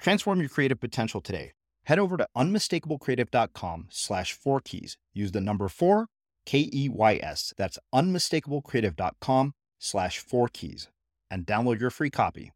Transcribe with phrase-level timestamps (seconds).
[0.00, 1.52] Transform your creative potential today.
[1.84, 4.96] Head over to unmistakablecreative.com slash four keys.
[5.12, 6.06] Use the number four,
[6.46, 7.52] K E Y S.
[7.56, 10.88] That's unmistakablecreative.com slash four keys
[11.30, 12.52] and download your free copy.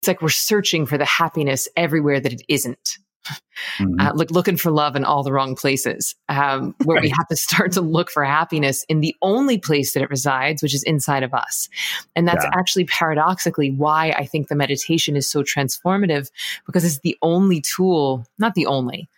[0.00, 2.98] It's like we're searching for the happiness everywhere that it isn't
[3.78, 4.00] mm-hmm.
[4.00, 7.02] uh, look, looking for love in all the wrong places, um, where right.
[7.02, 10.62] we have to start to look for happiness in the only place that it resides,
[10.62, 11.68] which is inside of us.
[12.14, 12.50] And that's yeah.
[12.54, 16.30] actually paradoxically why I think the meditation is so transformative
[16.66, 19.08] because it's the only tool, not the only,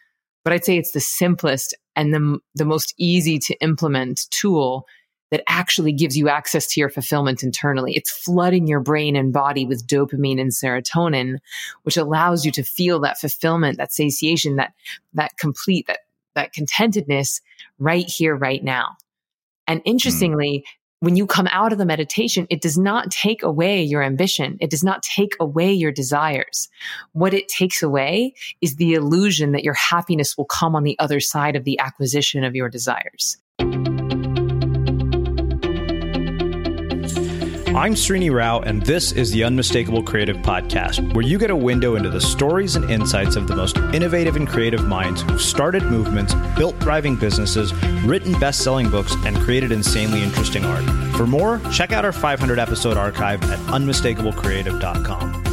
[0.45, 4.87] but I'd say it's the simplest and the, the most easy to implement tool
[5.31, 7.95] that actually gives you access to your fulfillment internally.
[7.95, 11.39] It's flooding your brain and body with dopamine and serotonin,
[11.83, 14.73] which allows you to feel that fulfillment, that satiation, that,
[15.15, 16.01] that complete, that,
[16.35, 17.41] that contentedness
[17.79, 18.97] right here, right now.
[19.67, 20.71] And interestingly, mm.
[21.01, 24.57] when you come out of the meditation, it does not take away your ambition.
[24.61, 26.69] It does not take away your desires.
[27.13, 31.21] What it takes away is the illusion that your happiness will come on the other
[31.21, 33.37] side of the acquisition of your desires.
[37.75, 41.97] I'm Srini Rao, and this is the Unmistakable Creative Podcast, where you get a window
[41.97, 46.35] into the stories and insights of the most innovative and creative minds who've started movements,
[46.57, 50.83] built thriving businesses, written best selling books, and created insanely interesting art.
[51.15, 55.45] For more, check out our 500 episode archive at unmistakablecreative.com.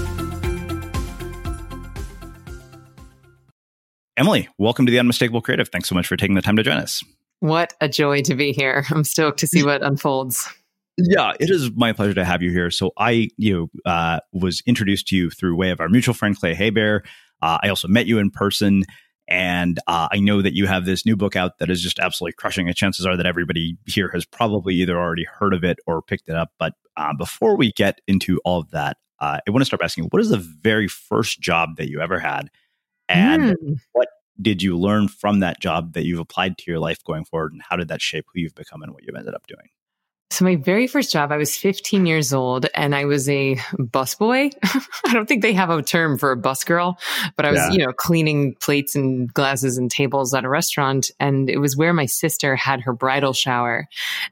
[4.18, 5.68] Emily, welcome to the Unmistakable Creative.
[5.68, 7.04] Thanks so much for taking the time to join us.
[7.42, 8.86] What a joy to be here.
[8.90, 10.50] I'm stoked to see what unfolds.
[10.98, 12.72] Yeah, it is my pleasure to have you here.
[12.72, 13.54] So I, you
[13.86, 17.06] know, uh, was introduced to you through way of our mutual friend Clay Hebert.
[17.42, 18.84] Uh, I also met you in person,
[19.28, 22.34] and uh, I know that you have this new book out that is just absolutely
[22.34, 22.78] crushing it.
[22.78, 26.36] Chances are that everybody here has probably either already heard of it or picked it
[26.36, 26.52] up.
[26.58, 29.86] But uh, before we get into all of that, uh, I want to start by
[29.86, 32.50] asking, what is the very first job that you ever had,
[33.10, 33.80] and mm.
[33.92, 34.08] what
[34.42, 37.62] did you learn from that job that you've applied to your life going forward, and
[37.62, 39.68] how did that shape who you've become and what you've ended up doing?
[40.32, 44.52] So my very first job, I was 15 years old and I was a busboy.
[45.06, 46.98] I don't think they have a term for a bus girl,
[47.36, 47.72] but I was, yeah.
[47.72, 51.12] you know, cleaning plates and glasses and tables at a restaurant.
[51.20, 53.88] And it was where my sister had her bridal shower.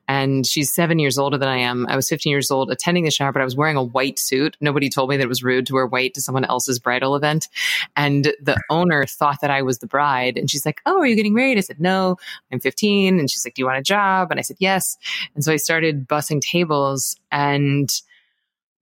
[0.08, 1.86] And she's seven years older than I am.
[1.88, 4.58] I was 15 years old attending the shower, but I was wearing a white suit.
[4.60, 7.50] Nobody told me that it was rude to wear white to someone else's bridal event.
[7.96, 10.38] And the owner thought that I was the bride.
[10.38, 11.60] And she's like, Oh, are you getting married?
[11.60, 12.18] I said, No,
[12.52, 13.20] I'm 15.
[13.20, 14.32] And she's like, Do you want a job?
[14.32, 14.98] And I said, Yes.
[15.36, 17.90] And so I started started bussing tables and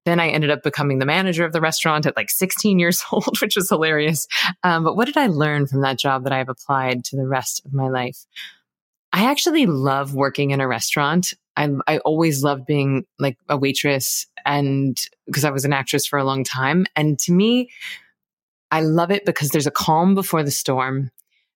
[0.05, 3.39] then I ended up becoming the manager of the restaurant at like 16 years old,
[3.39, 4.27] which was hilarious.
[4.63, 7.63] Um, but what did I learn from that job that I've applied to the rest
[7.65, 8.25] of my life?
[9.13, 11.33] I actually love working in a restaurant.
[11.57, 16.17] I, I always loved being like a waitress and because I was an actress for
[16.17, 16.85] a long time.
[16.95, 17.69] And to me,
[18.71, 21.11] I love it because there's a calm before the storm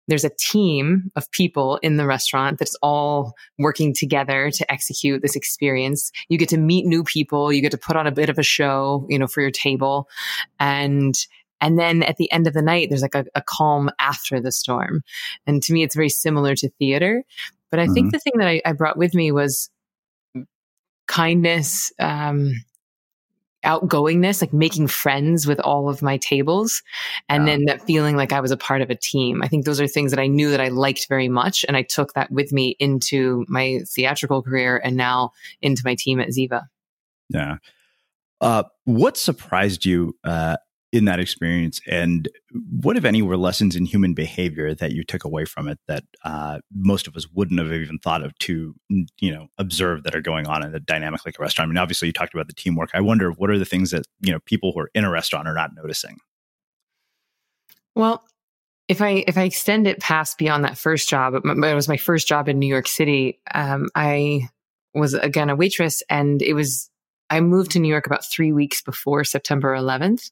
[0.08, 5.36] there's a team of people in the restaurant that's all working together to execute this
[5.36, 6.12] experience.
[6.30, 7.52] You get to meet new people.
[7.52, 10.08] You get to put on a bit of a show, you know, for your table.
[10.60, 11.16] And,
[11.60, 14.52] and then at the end of the night, there's like a, a calm after the
[14.52, 15.02] storm.
[15.48, 17.24] And to me, it's very similar to theater.
[17.72, 17.94] But I mm-hmm.
[17.94, 19.70] think the thing that I, I, brought with me was
[21.08, 22.54] kindness, um,
[23.66, 26.82] outgoingness, like making friends with all of my tables.
[27.28, 27.54] And yeah.
[27.54, 29.42] then that feeling like I was a part of a team.
[29.44, 31.66] I think those are things that I knew that I liked very much.
[31.68, 35.32] And I took that with me into my theatrical career and now
[35.62, 36.64] into my team at Ziva.
[37.30, 37.58] Yeah.
[38.42, 40.58] Uh, what surprised you uh,
[40.92, 41.80] in that experience?
[41.88, 42.30] And
[42.82, 46.04] what if any were lessons in human behavior that you took away from it that
[46.24, 50.22] uh, most of us wouldn't have even thought of to you know observe that are
[50.22, 51.68] going on in a dynamic like a restaurant?
[51.68, 52.92] I mean obviously you talked about the teamwork.
[52.94, 55.48] I wonder what are the things that you know people who are in a restaurant
[55.48, 56.18] are not noticing?
[57.96, 58.24] Well
[58.88, 62.28] if I if I extend it past beyond that first job, it was my first
[62.28, 63.40] job in New York City.
[63.54, 64.50] Um, I
[64.94, 66.90] was again a waitress, and it was
[67.36, 70.32] I moved to New York about three weeks before September 11th,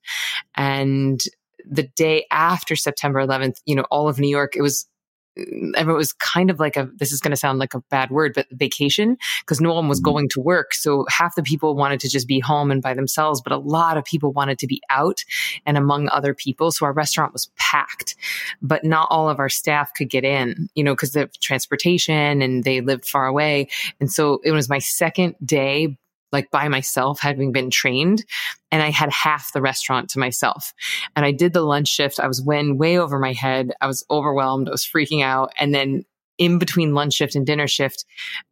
[0.55, 1.21] and
[1.69, 4.87] the day after September 11th, you know, all of New York, it was
[5.35, 8.33] it was kind of like a this is going to sound like a bad word
[8.35, 10.11] but vacation because no one was mm-hmm.
[10.11, 10.75] going to work.
[10.75, 13.97] So half the people wanted to just be home and by themselves but a lot
[13.97, 15.23] of people wanted to be out
[15.65, 16.71] and among other people.
[16.71, 18.15] So our restaurant was packed
[18.61, 22.63] but not all of our staff could get in you know because of transportation and
[22.63, 23.69] they lived far away.
[23.99, 25.97] And so it was my second day
[26.33, 28.25] like by myself, having been trained.
[28.71, 30.73] And I had half the restaurant to myself.
[31.15, 32.19] And I did the lunch shift.
[32.19, 33.71] I was when way over my head.
[33.79, 34.67] I was overwhelmed.
[34.67, 35.53] I was freaking out.
[35.57, 36.03] And then
[36.37, 38.05] in between lunch shift and dinner shift,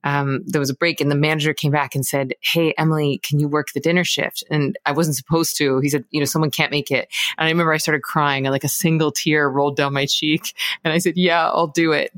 [0.04, 3.40] um, there was a break and the manager came back and said, Hey, Emily, can
[3.40, 4.44] you work the dinner shift?
[4.50, 5.80] And I wasn't supposed to.
[5.80, 7.10] He said, you know, someone can't make it.
[7.38, 10.54] And I remember I started crying and like a single tear rolled down my cheek.
[10.84, 12.12] And I said, yeah, I'll do it.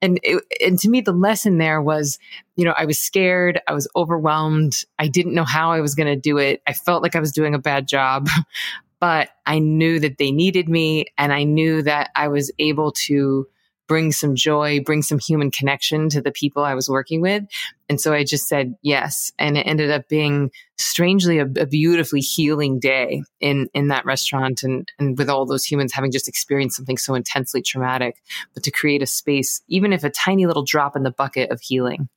[0.00, 2.18] And, it, and to me, the lesson there was,
[2.56, 3.60] you know, I was scared.
[3.66, 4.84] I was overwhelmed.
[4.98, 6.62] I didn't know how I was going to do it.
[6.66, 8.28] I felt like I was doing a bad job,
[9.00, 13.46] but I knew that they needed me and I knew that I was able to
[13.90, 17.42] bring some joy, bring some human connection to the people I was working with.
[17.88, 19.32] And so I just said yes.
[19.36, 24.62] And it ended up being strangely a, a beautifully healing day in, in that restaurant
[24.62, 28.22] and, and with all those humans having just experienced something so intensely traumatic,
[28.54, 31.60] but to create a space, even if a tiny little drop in the bucket of
[31.60, 32.08] healing.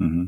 [0.00, 0.24] Mm-hmm.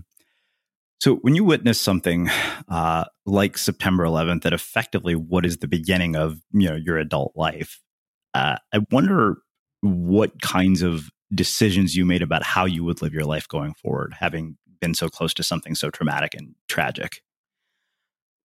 [1.00, 2.31] So, when you witness something
[2.69, 7.33] uh, like September 11th, that effectively what is the beginning of you know your adult
[7.35, 7.83] life,
[8.35, 9.38] uh, I wonder
[9.81, 14.14] what kinds of decisions you made about how you would live your life going forward,
[14.19, 17.23] having been so close to something so traumatic and tragic?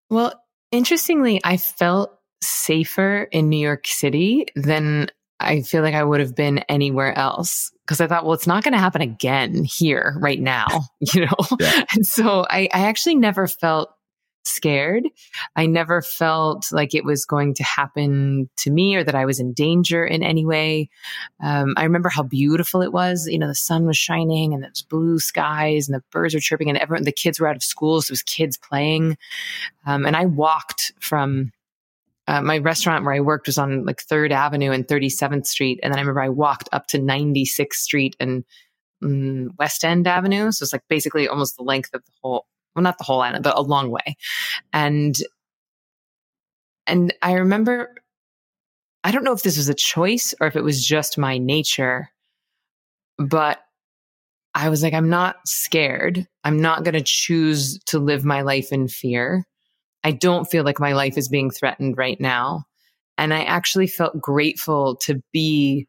[0.10, 0.34] Well,
[0.72, 6.36] interestingly, I felt safer in New York City than I feel like I would have
[6.36, 10.40] been anywhere else because I thought, well, it's not going to happen again here right
[10.40, 10.68] now,
[11.00, 11.58] you know?
[11.60, 11.84] Yeah.
[11.94, 13.94] And so I, I actually never felt
[14.44, 15.04] scared.
[15.56, 19.40] I never felt like it was going to happen to me or that I was
[19.40, 20.90] in danger in any way.
[21.44, 23.28] Um, I remember how beautiful it was.
[23.28, 26.70] You know, the sun was shining and there's blue skies and the birds were chirping
[26.70, 28.02] and everyone, the kids were out of school.
[28.02, 29.18] So it was kids playing.
[29.86, 31.52] Um, and I walked from,
[32.28, 35.80] uh, my restaurant where I worked was on like Third Avenue and 37th Street.
[35.84, 38.46] And then I remember I walked up to 96th Street and
[39.04, 40.52] mm, West End Avenue.
[40.52, 43.44] So it's like basically almost the length of the whole well, not the whole island,
[43.44, 44.18] but a long way.
[44.74, 45.16] And,
[46.88, 47.94] and I remember,
[49.04, 52.10] I don't know if this was a choice or if it was just my nature,
[53.18, 53.60] but
[54.54, 56.28] I was like, I'm not scared.
[56.44, 59.46] I'm not going to choose to live my life in fear.
[60.04, 62.66] I don't feel like my life is being threatened right now.
[63.18, 65.88] And I actually felt grateful to be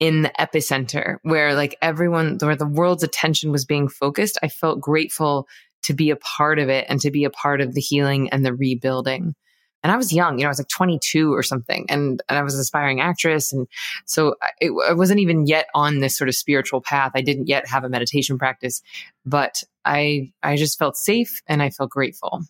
[0.00, 4.38] in the epicenter where like everyone, where the world's attention was being focused.
[4.42, 5.48] I felt grateful
[5.84, 8.44] to be a part of it and to be a part of the healing and
[8.44, 9.34] the rebuilding.
[9.82, 12.42] And I was young, you know, I was like 22 or something, and, and I
[12.42, 13.52] was an aspiring actress.
[13.52, 13.68] And
[14.06, 17.12] so it, I wasn't even yet on this sort of spiritual path.
[17.14, 18.82] I didn't yet have a meditation practice,
[19.24, 22.42] but I, I just felt safe and I felt grateful.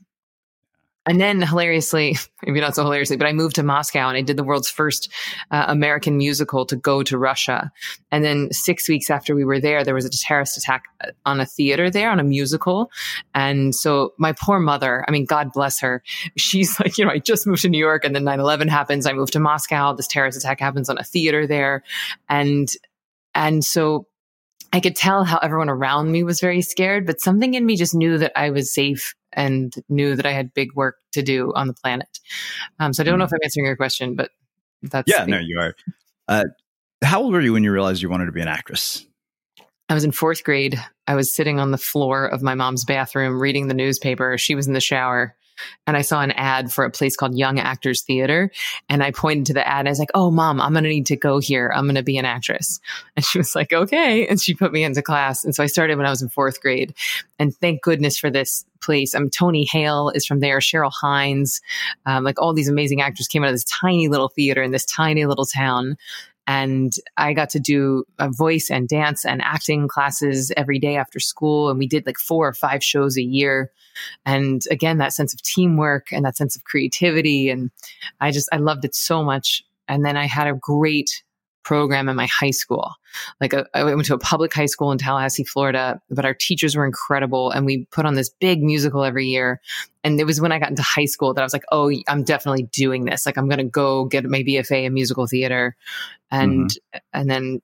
[1.09, 2.17] And then hilariously,
[2.47, 5.11] maybe not so hilariously, but I moved to Moscow and I did the world's first
[5.51, 7.73] uh, American musical to go to Russia.
[8.13, 11.41] And then six weeks after we were there, there was a terrorist attack uh, on
[11.41, 12.91] a theater there on a musical.
[13.35, 16.03] And so my poor mother, I mean, God bless her.
[16.37, 19.07] She's like, you know, I just moved to New York and then 9 11 happens.
[19.07, 19.95] I moved to Moscow.
[19.95, 21.83] This terrorist attack happens on a theater there.
[22.29, 22.69] And,
[23.35, 24.07] and so
[24.75, 27.95] I could tell how everyone around me was very scared, but something in me just
[27.95, 31.67] knew that I was safe and knew that I had big work to do on
[31.67, 32.19] the planet.
[32.81, 34.31] Um, so I don't know if I'm answering your question, but
[34.83, 35.75] that's yeah, the, no, you are.
[36.29, 36.45] Uh,
[37.03, 39.07] how old were you when you realized you wanted to be an actress?
[39.89, 40.79] I was in fourth grade.
[41.07, 44.37] I was sitting on the floor of my mom's bathroom reading the newspaper.
[44.37, 45.35] She was in the shower
[45.87, 48.51] and I saw an ad for a place called Young Actors Theater.
[48.89, 49.81] And I pointed to the ad.
[49.81, 51.73] And I was like, Oh, mom, I'm going to need to go here.
[51.75, 52.81] I'm going to be an actress.
[53.17, 54.27] And she was like, Okay.
[54.27, 55.45] And she put me into class.
[55.45, 56.95] And so I started when I was in fourth grade.
[57.39, 59.15] And thank goodness for this place.
[59.15, 60.59] I'm um, Tony Hale is from there.
[60.59, 61.61] Cheryl Hines,
[62.07, 64.85] um, like all these amazing actors came out of this tiny little theater in this
[64.85, 65.97] tiny little town.
[66.49, 71.21] And I got to do a voice and dance and acting classes every day after
[71.21, 71.69] school.
[71.69, 73.71] And we did like four or five shows a year.
[74.25, 77.51] And again, that sense of teamwork and that sense of creativity.
[77.51, 77.71] And
[78.19, 79.63] I just, I loved it so much.
[79.89, 81.23] And then I had a great
[81.69, 82.95] program in my high school.
[83.43, 86.75] Like a, I went to a public high school in Tallahassee, Florida, but our teachers
[86.75, 87.51] were incredible.
[87.51, 89.61] And we put on this big musical every year.
[90.03, 92.25] And it was when I got into high school that I was like, oh, I'm
[92.25, 93.27] definitely doing this.
[93.27, 95.77] Like I'm going to go get my BFA in musical theater.
[96.31, 96.99] And, mm-hmm.
[97.13, 97.61] and then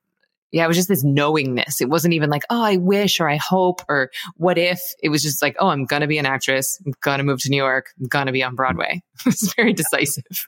[0.52, 1.80] yeah, it was just this knowingness.
[1.80, 4.82] It wasn't even like, oh, I wish or I hope or what if.
[5.02, 6.78] It was just like, oh, I'm going to be an actress.
[6.84, 7.86] I'm going to move to New York.
[7.98, 9.02] I'm going to be on Broadway.
[9.20, 10.46] it was very decisive.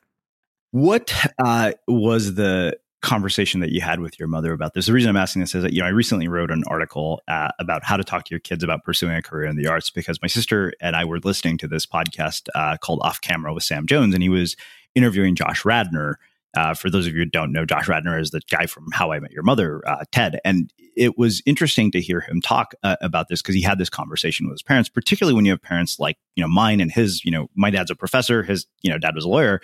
[0.73, 1.11] What
[1.43, 4.87] uh, was the conversation that you had with your mother about this?
[4.87, 7.51] The reason I'm asking this is that, you know, I recently wrote an article uh,
[7.59, 10.21] about how to talk to your kids about pursuing a career in the arts because
[10.23, 13.87] my sister and I were listening to this podcast uh, called Off Camera with Sam
[13.87, 14.57] Jones, and he was
[14.95, 16.19] interviewing Josh Radnor
[16.57, 19.13] uh, for those of you who don't know, Josh Radnor is the guy from How
[19.13, 20.41] I Met Your Mother, uh, Ted.
[20.45, 23.91] And it was interesting to hear him talk uh, about this because he had this
[23.91, 27.25] conversation with his parents, particularly when you have parents like, you know, mine and his,
[27.25, 29.61] you know, my dad's a professor, his, you know, dad was a lawyer.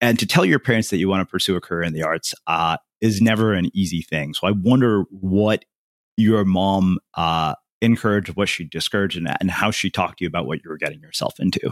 [0.00, 2.34] And to tell your parents that you want to pursue a career in the arts
[2.46, 4.34] uh, is never an easy thing.
[4.34, 5.64] So I wonder what
[6.16, 10.46] your mom uh, encouraged, what she discouraged, and, and how she talked to you about
[10.46, 11.70] what you were getting yourself into.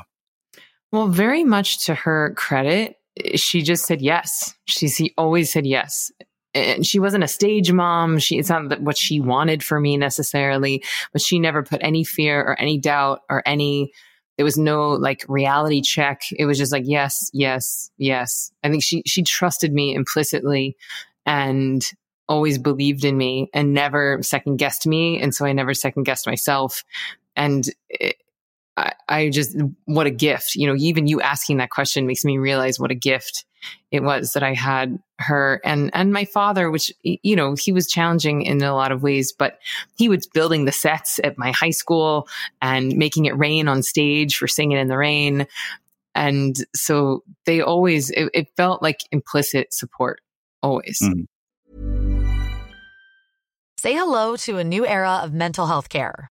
[0.93, 2.97] Well, very much to her credit,
[3.35, 4.55] she just said yes.
[4.67, 6.11] She, she always said yes.
[6.55, 8.19] And she wasn't a stage mom.
[8.19, 12.41] She, it's not what she wanted for me necessarily, but she never put any fear
[12.41, 13.93] or any doubt or any,
[14.37, 16.23] there was no like reality check.
[16.33, 18.51] It was just like, yes, yes, yes.
[18.63, 20.77] I think she, she trusted me implicitly
[21.25, 21.89] and
[22.29, 25.21] always believed in me and never second guessed me.
[25.21, 26.83] And so I never second guessed myself.
[27.37, 28.17] And it,
[28.77, 30.57] I, I just, what a gift.
[30.57, 33.45] You know, even you asking that question makes me realize what a gift
[33.91, 37.87] it was that I had her and and my father, which you know he was
[37.87, 39.59] challenging in a lot of ways, but
[39.97, 42.29] he was building the sets at my high school
[42.61, 45.47] and making it rain on stage for singing in the rain,
[46.15, 50.21] and so they always it, it felt like implicit support
[50.63, 50.99] always.
[51.03, 51.27] Mm.
[53.79, 56.31] Say hello to a new era of mental health care.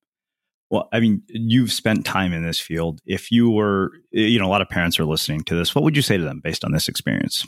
[0.71, 3.01] Well, I mean, you've spent time in this field.
[3.05, 5.97] If you were, you know, a lot of parents are listening to this, what would
[5.97, 7.45] you say to them based on this experience?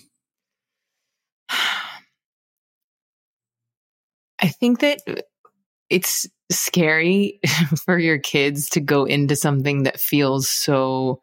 [4.42, 5.00] I think that
[5.90, 7.40] it's scary
[7.86, 11.22] for your kids to go into something that feels so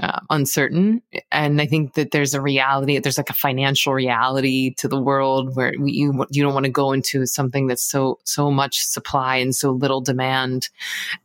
[0.00, 1.02] uh, uncertain.
[1.30, 5.54] And I think that there's a reality, there's like a financial reality to the world
[5.56, 9.54] where you, you don't want to go into something that's so, so much supply and
[9.54, 10.68] so little demand.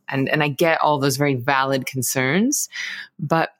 [0.08, 2.68] And, and I get all those very valid concerns,
[3.18, 3.50] but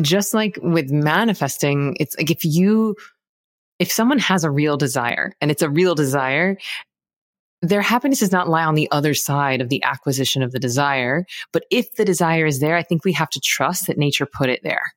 [0.00, 2.96] just like with manifesting, it's like if you
[3.78, 6.56] if someone has a real desire and it's a real desire,
[7.68, 11.26] their happiness does not lie on the other side of the acquisition of the desire.
[11.52, 14.50] But if the desire is there, I think we have to trust that nature put
[14.50, 14.92] it there.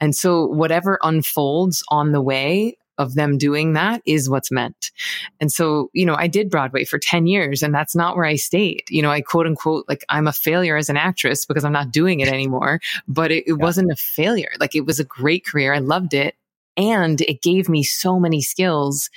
[0.00, 4.90] And so whatever unfolds on the way of them doing that is what's meant.
[5.40, 8.36] And so, you know, I did Broadway for 10 years and that's not where I
[8.36, 8.84] stayed.
[8.88, 11.90] You know, I quote unquote, like I'm a failure as an actress because I'm not
[11.90, 13.64] doing it anymore, but it, it yeah.
[13.64, 14.52] wasn't a failure.
[14.60, 15.72] Like it was a great career.
[15.74, 16.36] I loved it.
[16.76, 19.10] And it gave me so many skills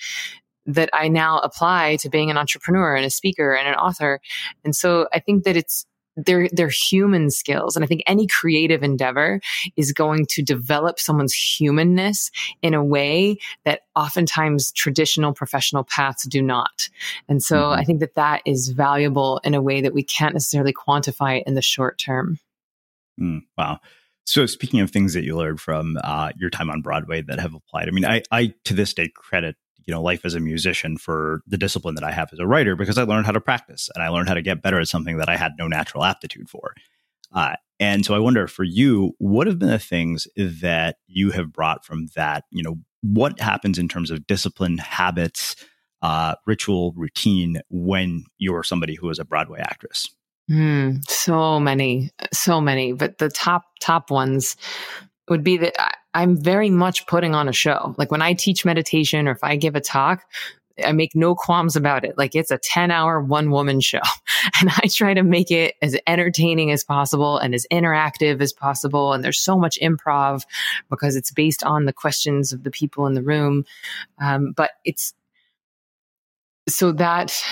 [0.65, 4.19] that I now apply to being an entrepreneur and a speaker and an author.
[4.63, 5.86] And so I think that it's,
[6.17, 7.75] they're, they're human skills.
[7.75, 9.41] And I think any creative endeavor
[9.75, 12.31] is going to develop someone's humanness
[12.62, 16.89] in a way that oftentimes traditional professional paths do not.
[17.27, 17.79] And so mm-hmm.
[17.79, 21.53] I think that that is valuable in a way that we can't necessarily quantify in
[21.53, 22.39] the short term.
[23.19, 23.79] Mm, wow.
[24.25, 27.53] So speaking of things that you learned from uh, your time on Broadway that have
[27.53, 30.98] applied, I mean, I, I to this day credit you know life as a musician
[30.98, 33.89] for the discipline that I have as a writer because I learned how to practice
[33.93, 36.50] and I learned how to get better at something that I had no natural aptitude
[36.50, 36.74] for.
[37.33, 41.51] Uh, and so I wonder for you, what have been the things that you have
[41.51, 42.45] brought from that?
[42.50, 45.55] You know, what happens in terms of discipline, habits,
[46.01, 50.09] uh, ritual, routine when you're somebody who is a Broadway actress?
[50.50, 52.93] Mm, so many, so many.
[52.93, 54.55] But the top top ones
[55.27, 55.74] would be that
[56.16, 57.94] I, am very much putting on a show.
[57.98, 60.25] Like when I teach meditation or if I give a talk,
[60.84, 62.18] I make no qualms about it.
[62.18, 64.01] Like it's a 10 hour one woman show.
[64.62, 69.12] And I try to make it as entertaining as possible and as interactive as possible.
[69.12, 70.44] And there's so much improv
[70.90, 73.66] because it's based on the questions of the people in the room.
[74.22, 75.16] Um, but it's
[76.70, 77.44] so that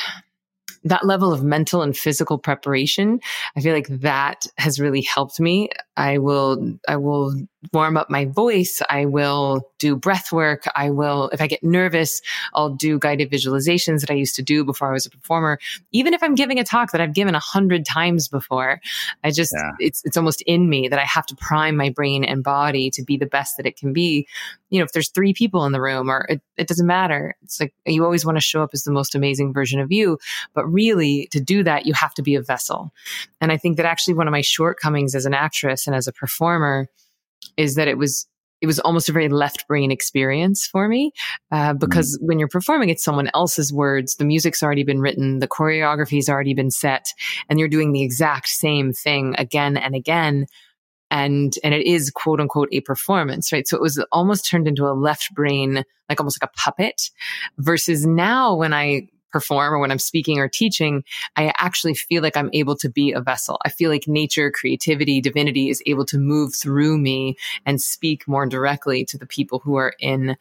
[0.83, 3.19] that level of mental and physical preparation,
[3.55, 5.69] I feel like that has really helped me.
[5.97, 7.33] I will, I will
[7.71, 8.81] warm up my voice.
[8.89, 10.65] I will do breath work.
[10.75, 12.21] I will, if I get nervous,
[12.53, 15.59] I'll do guided visualizations that I used to do before I was a performer.
[15.91, 18.81] Even if I'm giving a talk that I've given a hundred times before,
[19.23, 19.71] I just, yeah.
[19.79, 23.03] it's, it's almost in me that I have to prime my brain and body to
[23.03, 24.27] be the best that it can be.
[24.69, 27.35] You know, if there's three people in the room or it, it doesn't matter.
[27.43, 30.17] It's like you always want to show up as the most amazing version of you.
[30.53, 32.91] But really to do that, you have to be a vessel.
[33.39, 36.13] And I think that actually one of my shortcomings as an actress and as a
[36.13, 36.87] performer
[37.57, 38.27] is that it was
[38.61, 41.11] it was almost a very left brain experience for me
[41.51, 42.27] uh, because mm-hmm.
[42.27, 46.53] when you're performing it's someone else's words the music's already been written the choreography's already
[46.53, 47.05] been set
[47.49, 50.45] and you're doing the exact same thing again and again
[51.11, 54.85] and and it is quote unquote a performance right so it was almost turned into
[54.85, 57.09] a left brain like almost like a puppet
[57.57, 61.03] versus now when i perform or when I'm speaking or teaching,
[61.35, 63.59] I actually feel like I'm able to be a vessel.
[63.65, 68.45] I feel like nature, creativity, divinity is able to move through me and speak more
[68.45, 70.37] directly to the people who are in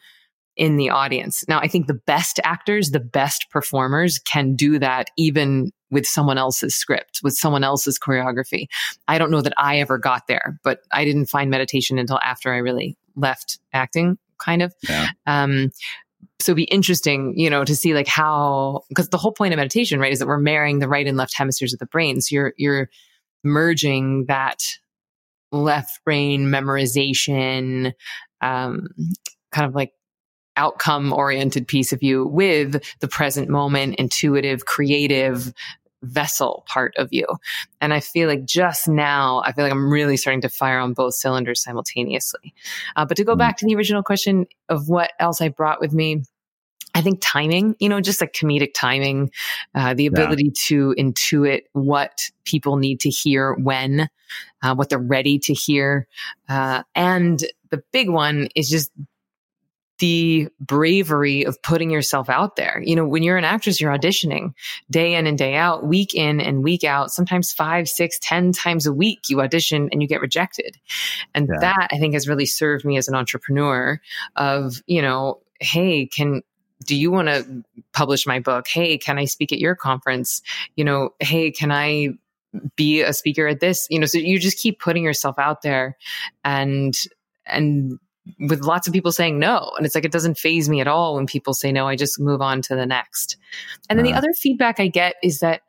[0.55, 1.43] in the audience.
[1.47, 6.37] Now, I think the best actors, the best performers can do that even with someone
[6.37, 8.67] else's script, with someone else's choreography.
[9.07, 12.53] I don't know that I ever got there, but I didn't find meditation until after
[12.53, 14.73] I really left acting kind of.
[14.87, 15.09] Yeah.
[15.25, 15.71] Um,
[16.39, 19.99] so be interesting, you know, to see like how, because the whole point of meditation,
[19.99, 22.21] right, is that we're marrying the right and left hemispheres of the brain.
[22.21, 22.89] So you're, you're
[23.43, 24.63] merging that
[25.51, 27.93] left brain memorization,
[28.41, 28.87] um,
[29.51, 29.91] kind of like
[30.55, 35.53] outcome oriented piece of you with the present moment, intuitive, creative,
[36.03, 37.25] vessel part of you.
[37.81, 40.93] And I feel like just now, I feel like I'm really starting to fire on
[40.93, 42.53] both cylinders simultaneously.
[42.95, 43.39] Uh, but to go mm.
[43.39, 46.23] back to the original question of what else I brought with me,
[46.95, 49.31] I think timing, you know, just like comedic timing,
[49.73, 50.51] uh, the ability yeah.
[50.67, 54.09] to intuit what people need to hear when,
[54.61, 56.07] uh, what they're ready to hear.
[56.47, 58.91] Uh, and the big one is just
[60.03, 62.83] the bravery of putting yourself out there.
[62.85, 64.53] You know, when you're an actress, you're auditioning
[64.91, 68.85] day in and day out, week in and week out, sometimes five, six, ten times
[68.85, 70.77] a week, you audition and you get rejected.
[71.33, 71.57] And yeah.
[71.61, 74.01] that I think has really served me as an entrepreneur
[74.35, 76.41] of, you know, hey, can,
[76.85, 77.63] do you want to
[77.93, 78.67] publish my book?
[78.67, 80.41] Hey, can I speak at your conference?
[80.75, 82.09] You know, hey, can I
[82.75, 83.87] be a speaker at this?
[83.89, 85.95] You know, so you just keep putting yourself out there
[86.43, 86.93] and,
[87.45, 87.99] and
[88.39, 89.71] with lots of people saying no.
[89.77, 91.87] And it's like, it doesn't phase me at all when people say no.
[91.87, 93.37] I just move on to the next.
[93.89, 95.61] And then uh, the other feedback I get is that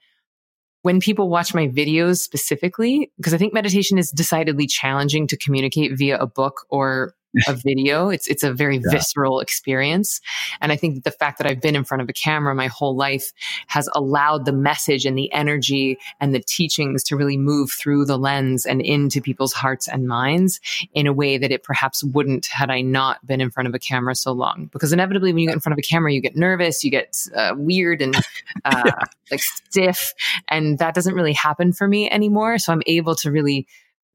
[0.82, 5.96] when people watch my videos specifically, because I think meditation is decidedly challenging to communicate
[5.96, 7.14] via a book or
[7.48, 8.08] a video.
[8.08, 8.90] It's it's a very yeah.
[8.90, 10.20] visceral experience,
[10.60, 12.96] and I think the fact that I've been in front of a camera my whole
[12.96, 13.32] life
[13.68, 18.18] has allowed the message and the energy and the teachings to really move through the
[18.18, 20.60] lens and into people's hearts and minds
[20.94, 23.78] in a way that it perhaps wouldn't had I not been in front of a
[23.78, 24.70] camera so long.
[24.72, 27.16] Because inevitably, when you get in front of a camera, you get nervous, you get
[27.34, 28.16] uh, weird and
[28.64, 28.92] uh, yeah.
[29.30, 30.14] like stiff,
[30.48, 32.58] and that doesn't really happen for me anymore.
[32.58, 33.66] So I'm able to really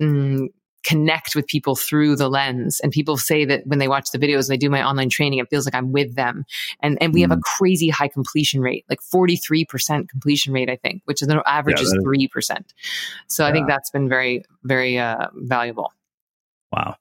[0.02, 0.50] mm,
[0.84, 2.80] connect with people through the lens.
[2.82, 5.40] And people say that when they watch the videos and they do my online training,
[5.40, 6.46] it feels like I'm with them.
[6.82, 7.24] And and we mm.
[7.24, 7.42] have a mm.
[7.58, 11.84] crazy high completion rate, like 43% completion rate, I think, which is the average yeah,
[11.84, 12.64] is 3%.
[13.28, 13.50] So yeah.
[13.50, 15.94] I think that's been very, very uh, valuable.
[16.72, 16.96] Wow.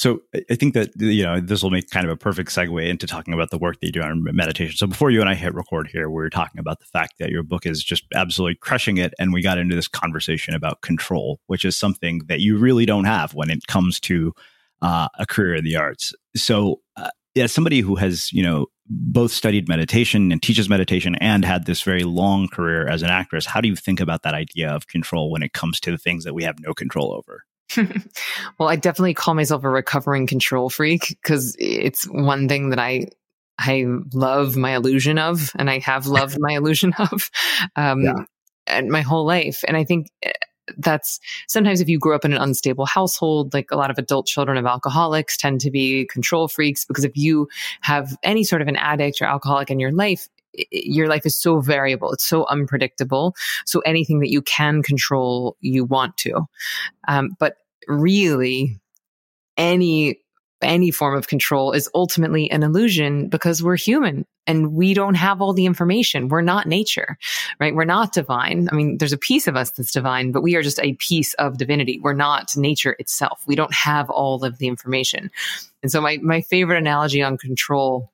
[0.00, 3.06] So I think that you know this will make kind of a perfect segue into
[3.06, 4.74] talking about the work that you do on meditation.
[4.74, 7.28] So before you and I hit record here, we were talking about the fact that
[7.28, 11.38] your book is just absolutely crushing it, and we got into this conversation about control,
[11.48, 14.32] which is something that you really don't have when it comes to
[14.80, 16.14] uh, a career in the arts.
[16.34, 21.44] So, uh, as somebody who has you know both studied meditation and teaches meditation and
[21.44, 24.70] had this very long career as an actress, how do you think about that idea
[24.70, 27.44] of control when it comes to the things that we have no control over?
[28.58, 33.08] well, I definitely call myself a recovering control freak because it's one thing that I
[33.58, 37.30] I love my illusion of, and I have loved my illusion of,
[37.76, 38.14] um, yeah.
[38.66, 39.62] and my whole life.
[39.68, 40.32] And I think eh,
[40.78, 44.26] that's sometimes if you grow up in an unstable household, like a lot of adult
[44.26, 47.48] children of alcoholics tend to be control freaks because if you
[47.82, 50.28] have any sort of an addict or alcoholic in your life,
[50.70, 52.12] your life is so variable.
[52.12, 53.34] It's so unpredictable.
[53.66, 56.46] So anything that you can control, you want to.
[57.08, 57.56] Um, but
[57.88, 58.80] really,
[59.56, 60.20] any
[60.62, 65.40] any form of control is ultimately an illusion because we're human and we don't have
[65.40, 66.28] all the information.
[66.28, 67.16] We're not nature,
[67.58, 67.74] right?
[67.74, 68.68] We're not divine.
[68.70, 71.34] I mean, there's a piece of us that's divine, but we are just a piece
[71.34, 72.00] of divinity.
[72.02, 73.42] We're not nature itself.
[73.46, 75.30] We don't have all of the information.
[75.82, 78.12] And so my, my favorite analogy on control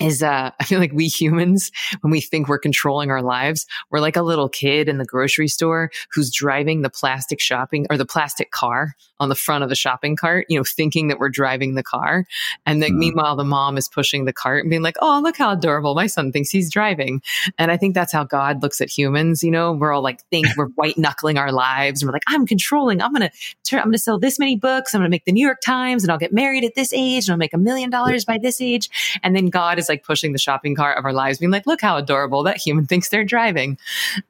[0.00, 4.00] is uh, I feel like we humans, when we think we're controlling our lives, we're
[4.00, 8.06] like a little kid in the grocery store who's driving the plastic shopping or the
[8.06, 11.74] plastic car on the front of the shopping cart, you know, thinking that we're driving
[11.74, 12.26] the car.
[12.66, 12.98] And then mm.
[12.98, 15.94] meanwhile, the mom is pushing the cart and being like, Oh, look how adorable.
[15.94, 17.22] My son thinks he's driving.
[17.58, 19.42] And I think that's how God looks at humans.
[19.42, 22.02] You know, we're all like, think we're white knuckling our lives.
[22.02, 23.00] And we're like, I'm controlling.
[23.00, 24.94] I'm going to, I'm going to sell this many books.
[24.94, 27.26] I'm going to make the New York Times and I'll get married at this age
[27.26, 29.18] and I'll make a million dollars by this age.
[29.22, 31.80] And then God is like pushing the shopping cart of our lives, being like, look
[31.80, 33.78] how adorable that human thinks they're driving.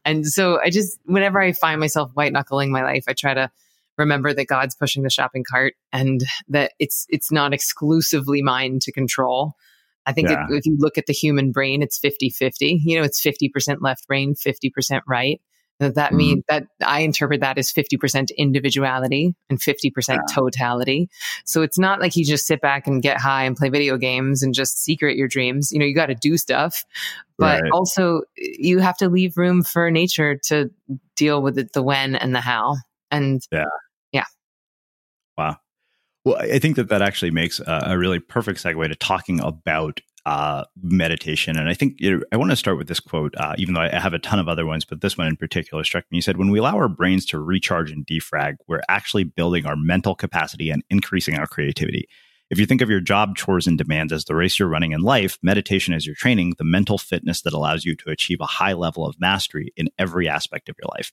[0.05, 3.51] And so I just, whenever I find myself white knuckling my life, I try to
[3.99, 8.93] remember that God's pushing the shopping cart and that it's it's not exclusively mine to
[8.93, 9.55] control.
[10.07, 10.45] I think yeah.
[10.51, 12.81] if, if, you look at the human brain, it's 50-50.
[12.83, 15.41] You know, it's 50% left brain, 50% right.
[15.81, 16.17] That, that mm-hmm.
[16.17, 20.19] means that I interpret that as 50% individuality and 50% yeah.
[20.33, 21.09] totality.
[21.45, 24.43] So it's not like you just sit back and get high and play video games
[24.43, 25.73] and just secret your dreams.
[25.73, 26.85] You know, you got to do stuff,
[27.39, 27.73] but right.
[27.73, 30.71] also you have to leave room for nature to
[31.17, 32.77] deal with it, the when and the how.
[33.11, 33.65] And yeah.
[34.13, 34.25] Yeah.
[35.37, 35.57] Wow.
[36.25, 40.01] Well, I think that that actually makes a, a really perfect segue to talking about
[40.27, 41.59] uh, meditation.
[41.59, 43.83] And I think you know, I want to start with this quote, uh, even though
[43.83, 46.19] I have a ton of other ones, but this one in particular struck me.
[46.19, 49.77] He said, When we allow our brains to recharge and defrag, we're actually building our
[49.77, 52.09] mental capacity and increasing our creativity.
[52.51, 55.01] If you think of your job, chores, and demands as the race you're running in
[55.01, 58.75] life, meditation is your training, the mental fitness that allows you to achieve a high
[58.75, 61.11] level of mastery in every aspect of your life.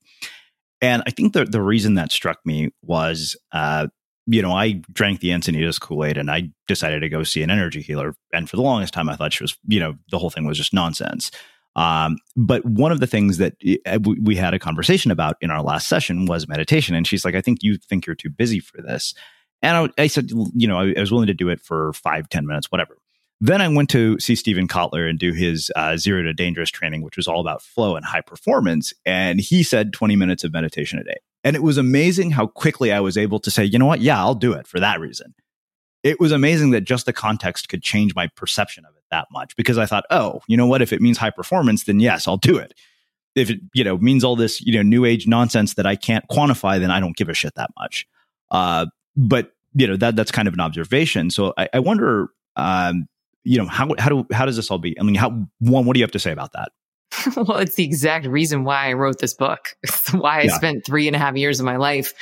[0.81, 3.87] And I think the, the reason that struck me was uh,
[4.27, 7.49] you know, I drank the Encinitas Kool Aid and I decided to go see an
[7.49, 8.15] energy healer.
[8.33, 10.57] And for the longest time, I thought she was, you know, the whole thing was
[10.57, 11.31] just nonsense.
[11.75, 13.53] Um, but one of the things that
[13.85, 16.95] uh, we had a conversation about in our last session was meditation.
[16.95, 19.13] And she's like, I think you think you're too busy for this.
[19.61, 22.27] And I, I said, you know, I, I was willing to do it for five,
[22.29, 22.97] ten minutes, whatever.
[23.39, 27.01] Then I went to see Steven Kotler and do his uh, zero to dangerous training,
[27.01, 28.93] which was all about flow and high performance.
[29.03, 31.17] And he said 20 minutes of meditation a day.
[31.43, 34.01] And it was amazing how quickly I was able to say, you know what?
[34.01, 35.33] Yeah, I'll do it for that reason.
[36.03, 39.55] It was amazing that just the context could change my perception of it that much
[39.55, 40.81] because I thought, oh, you know what?
[40.81, 42.73] If it means high performance, then yes, I'll do it.
[43.35, 46.25] If it, you know, means all this, you know, new age nonsense that I can't
[46.29, 48.07] quantify, then I don't give a shit that much.
[48.49, 51.29] Uh, but you know, that that's kind of an observation.
[51.29, 53.07] So I, I wonder, um,
[53.43, 54.99] you know how how do how does this all be?
[54.99, 56.71] I mean, how one, what do you have to say about that?
[57.35, 59.75] well, it's the exact reason why I wrote this book.
[59.83, 60.55] It's why I yeah.
[60.55, 62.13] spent three and a half years of my life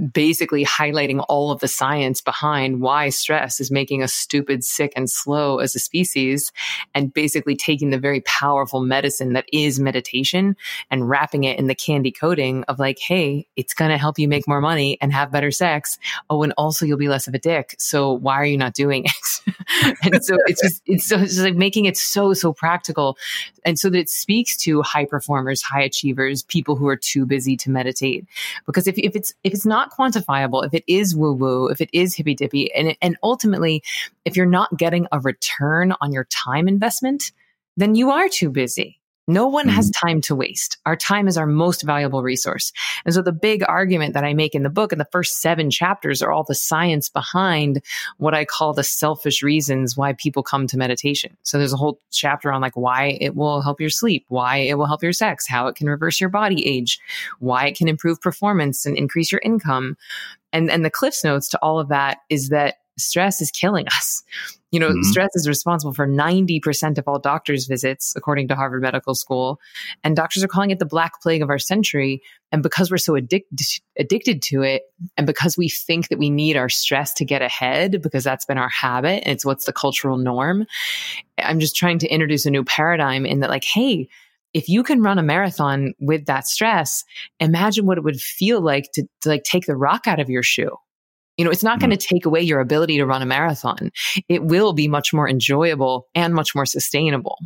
[0.00, 5.10] basically highlighting all of the science behind why stress is making us stupid, sick, and
[5.10, 6.52] slow as a species,
[6.94, 10.56] and basically taking the very powerful medicine that is meditation
[10.90, 14.26] and wrapping it in the candy coating of like, hey, it's going to help you
[14.26, 15.98] make more money and have better sex.
[16.30, 17.74] Oh, and also you'll be less of a dick.
[17.78, 19.54] So why are you not doing it?
[20.02, 23.18] and so it's just, it's, so, it's just like making it so, so practical.
[23.64, 27.56] And so that it speaks to high performers, high achievers, people who are too busy
[27.58, 28.26] to meditate.
[28.64, 31.90] Because if, if it's, if it's not quantifiable, if it is woo woo, if it
[31.92, 33.82] is hippy dippy, and, and ultimately,
[34.24, 37.32] if you're not getting a return on your time investment,
[37.76, 38.99] then you are too busy.
[39.30, 39.76] No one mm-hmm.
[39.76, 40.78] has time to waste.
[40.86, 42.72] Our time is our most valuable resource.
[43.04, 45.70] And so the big argument that I make in the book in the first seven
[45.70, 47.80] chapters are all the science behind
[48.18, 51.36] what I call the selfish reasons why people come to meditation.
[51.44, 54.76] So there's a whole chapter on like why it will help your sleep, why it
[54.76, 56.98] will help your sex, how it can reverse your body age,
[57.38, 59.96] why it can improve performance and increase your income.
[60.52, 64.22] And, and the Cliffs notes to all of that is that stress is killing us.
[64.72, 65.02] You know, mm-hmm.
[65.02, 69.58] stress is responsible for 90% of all doctors' visits, according to Harvard Medical School.
[70.04, 72.22] And doctors are calling it the black plague of our century.
[72.52, 73.58] And because we're so addicted,
[73.98, 74.82] addicted to it,
[75.16, 78.58] and because we think that we need our stress to get ahead, because that's been
[78.58, 80.66] our habit, and it's what's the cultural norm,
[81.38, 84.08] I'm just trying to introduce a new paradigm in that, like, hey,
[84.54, 87.04] if you can run a marathon with that stress,
[87.38, 90.42] imagine what it would feel like to, to like take the rock out of your
[90.42, 90.76] shoe
[91.40, 92.06] you know, it's not going to mm.
[92.06, 93.90] take away your ability to run a marathon.
[94.28, 97.38] It will be much more enjoyable and much more sustainable.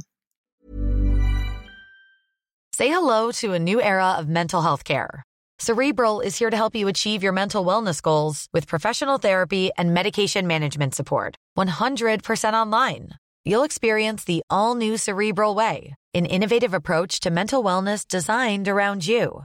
[2.73, 5.23] Say hello to a new era of mental health care.
[5.61, 9.95] Cerebral is here to help you achieve your mental wellness goals with professional therapy and
[9.95, 11.37] medication management support.
[11.57, 13.11] 100% online.
[13.45, 19.07] You'll experience the all new Cerebral Way, an innovative approach to mental wellness designed around
[19.07, 19.45] you.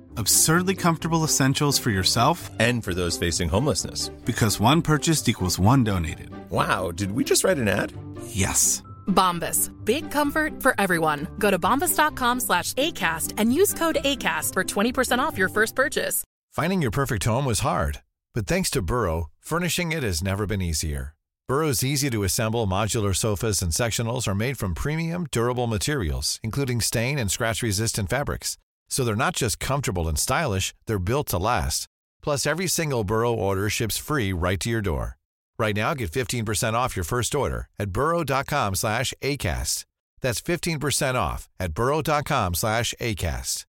[0.21, 4.09] Absurdly comfortable essentials for yourself and for those facing homelessness.
[4.23, 6.29] Because one purchased equals one donated.
[6.51, 7.91] Wow, did we just write an ad?
[8.27, 8.83] Yes.
[9.07, 9.71] Bombas.
[9.83, 11.27] Big comfort for everyone.
[11.39, 16.23] Go to bombas.com slash ACAST and use code ACAST for 20% off your first purchase.
[16.51, 18.01] Finding your perfect home was hard,
[18.35, 21.15] but thanks to Burrow, furnishing it has never been easier.
[21.47, 26.79] Burrow's easy to assemble modular sofas and sectionals are made from premium, durable materials, including
[26.79, 28.59] stain and scratch resistant fabrics.
[28.91, 31.87] So they're not just comfortable and stylish, they're built to last.
[32.21, 35.17] Plus, every single Burrow order ships free right to your door.
[35.57, 39.85] Right now, get 15% off your first order at burrow.com slash ACAST.
[40.21, 43.65] That's 15% off at burrow.com slash ACAST.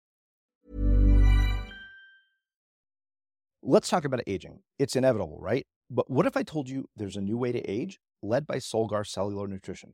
[3.63, 4.61] Let's talk about aging.
[4.79, 5.67] It's inevitable, right?
[5.89, 9.05] But what if I told you there's a new way to age led by Solgar
[9.05, 9.93] Cellular Nutrition?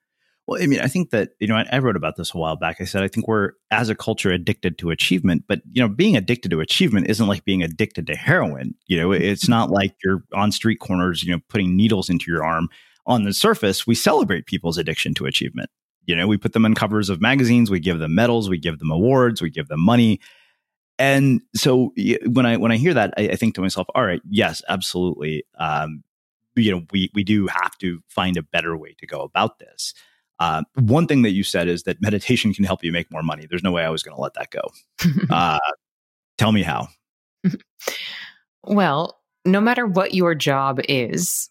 [0.51, 2.57] Well, I mean, I think that, you know, I, I, wrote about this a while
[2.57, 2.81] back.
[2.81, 5.45] I said, I think we're, as a culture, addicted to achievement.
[5.47, 8.75] But, you know, being addicted to achievement isn't like being addicted to heroin.
[8.87, 12.43] You know, it's not like you're on street corners, you know, putting needles into your
[12.43, 12.67] arm.
[13.05, 15.69] On the surface, we celebrate people's addiction to achievement.
[16.05, 18.79] You know, we put them on covers of magazines, we give them medals, we give
[18.79, 20.19] them awards, we give them money.
[20.99, 21.93] And so
[22.25, 25.45] when I when I hear that, I, I think to myself, all right, yes, absolutely.
[25.57, 26.03] Um,
[26.57, 29.93] you know, we we do have to find a better way to go about this.
[30.41, 33.45] Uh, one thing that you said is that meditation can help you make more money.
[33.47, 34.61] There's no way I was going to let that go.
[35.29, 35.59] Uh,
[36.39, 36.87] tell me how.
[38.63, 41.50] well, no matter what your job is,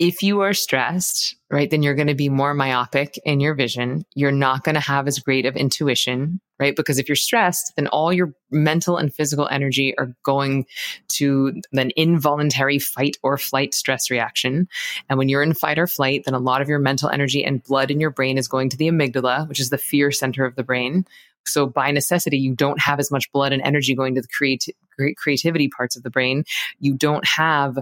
[0.00, 4.02] if you are stressed, right, then you're going to be more myopic in your vision.
[4.14, 6.74] You're not going to have as great of intuition, right?
[6.74, 10.64] Because if you're stressed, then all your mental and physical energy are going
[11.08, 14.68] to an involuntary fight or flight stress reaction.
[15.10, 17.62] And when you're in fight or flight, then a lot of your mental energy and
[17.62, 20.56] blood in your brain is going to the amygdala, which is the fear center of
[20.56, 21.04] the brain.
[21.46, 24.66] So by necessity, you don't have as much blood and energy going to the create,
[25.16, 26.44] creativity parts of the brain.
[26.78, 27.78] You don't have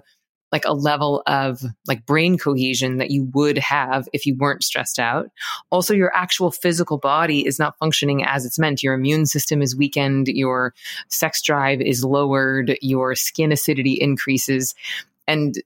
[0.53, 4.99] like a level of like brain cohesion that you would have if you weren't stressed
[4.99, 5.31] out.
[5.71, 8.83] Also, your actual physical body is not functioning as it's meant.
[8.83, 10.75] Your immune system is weakened, your
[11.09, 14.75] sex drive is lowered, your skin acidity increases.
[15.27, 15.57] And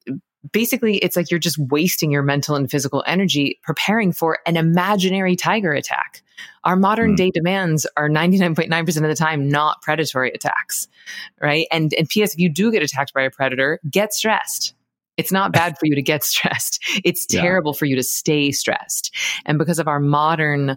[0.51, 5.37] basically, it's like you're just wasting your mental and physical energy preparing for an imaginary
[5.37, 6.23] tiger attack.
[6.64, 7.16] Our modern mm.
[7.16, 10.88] day demands are 99.9% of the time not predatory attacks,
[11.40, 11.66] right?
[11.70, 14.74] And, and P.S., if you do get attacked by a predator, get stressed.
[15.16, 16.83] It's not bad for you to get stressed.
[17.05, 17.78] It's terrible yeah.
[17.78, 19.14] for you to stay stressed.
[19.44, 20.76] And because of our modern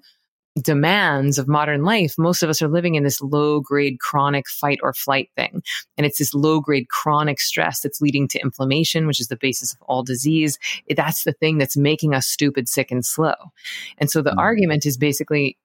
[0.61, 4.79] demands of modern life, most of us are living in this low grade chronic fight
[4.81, 5.61] or flight thing.
[5.97, 9.73] And it's this low grade chronic stress that's leading to inflammation, which is the basis
[9.73, 10.57] of all disease.
[10.95, 13.35] That's the thing that's making us stupid, sick, and slow.
[13.97, 14.39] And so the mm-hmm.
[14.39, 15.57] argument is basically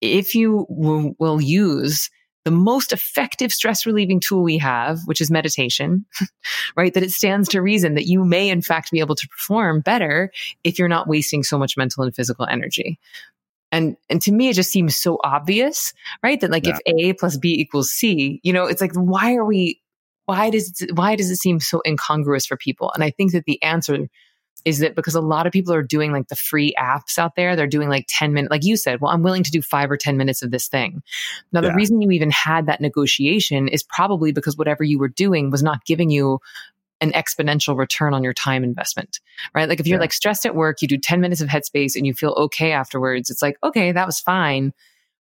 [0.00, 2.08] if you w- will use
[2.44, 6.06] the most effective stress relieving tool we have, which is meditation,
[6.76, 6.94] right?
[6.94, 10.30] That it stands to reason that you may in fact be able to perform better
[10.64, 12.98] if you're not wasting so much mental and physical energy.
[13.70, 16.40] And and to me, it just seems so obvious, right?
[16.40, 16.78] That like yeah.
[16.84, 19.80] if A plus B equals C, you know, it's like why are we?
[20.26, 22.92] Why does it, why does it seem so incongruous for people?
[22.92, 24.08] And I think that the answer
[24.64, 27.56] is that because a lot of people are doing like the free apps out there,
[27.56, 29.96] they're doing like 10 minutes, like you said, well, I'm willing to do five or
[29.96, 31.02] 10 minutes of this thing.
[31.52, 31.74] Now, the yeah.
[31.74, 35.84] reason you even had that negotiation is probably because whatever you were doing was not
[35.84, 36.40] giving you
[37.00, 39.20] an exponential return on your time investment,
[39.54, 39.68] right?
[39.68, 40.02] Like if you're yeah.
[40.02, 43.30] like stressed at work, you do 10 minutes of headspace and you feel okay afterwards.
[43.30, 44.72] It's like, okay, that was fine,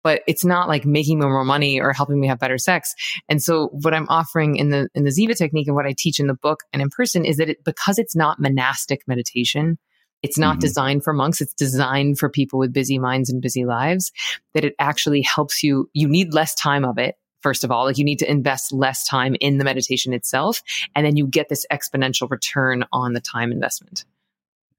[0.04, 2.94] but it's not like making me more money or helping me have better sex.
[3.28, 6.20] And so what I'm offering in the, in the Ziva technique and what I teach
[6.20, 9.78] in the book and in person is that it, because it's not monastic meditation,
[10.22, 10.60] it's not mm-hmm.
[10.60, 11.40] designed for monks.
[11.40, 14.12] It's designed for people with busy minds and busy lives
[14.54, 15.90] that it actually helps you.
[15.92, 17.84] You need less time of it first of all.
[17.84, 20.62] Like you need to invest less time in the meditation itself,
[20.96, 24.04] and then you get this exponential return on the time investment.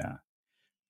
[0.01, 0.15] Yeah.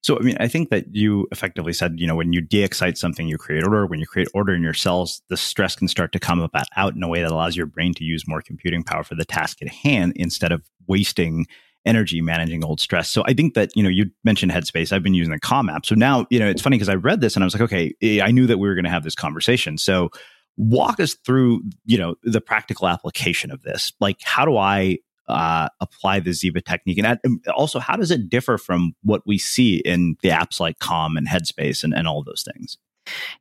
[0.01, 3.27] So, I mean, I think that you effectively said, you know, when you de-excite something,
[3.27, 3.85] you create order.
[3.85, 6.95] When you create order in your cells, the stress can start to come about out
[6.95, 9.61] in a way that allows your brain to use more computing power for the task
[9.61, 11.45] at hand instead of wasting
[11.85, 13.07] energy managing old stress.
[13.07, 14.91] So I think that, you know, you mentioned Headspace.
[14.91, 15.85] I've been using the Calm app.
[15.85, 17.93] So now, you know, it's funny because I read this and I was like, okay,
[18.19, 19.77] I knew that we were going to have this conversation.
[19.77, 20.09] So
[20.57, 23.93] walk us through, you know, the practical application of this.
[23.99, 24.97] Like, how do I
[25.27, 26.97] uh, apply the Ziva technique?
[26.97, 27.19] And
[27.55, 31.27] also, how does it differ from what we see in the apps like Calm and
[31.27, 32.77] Headspace and, and all those things?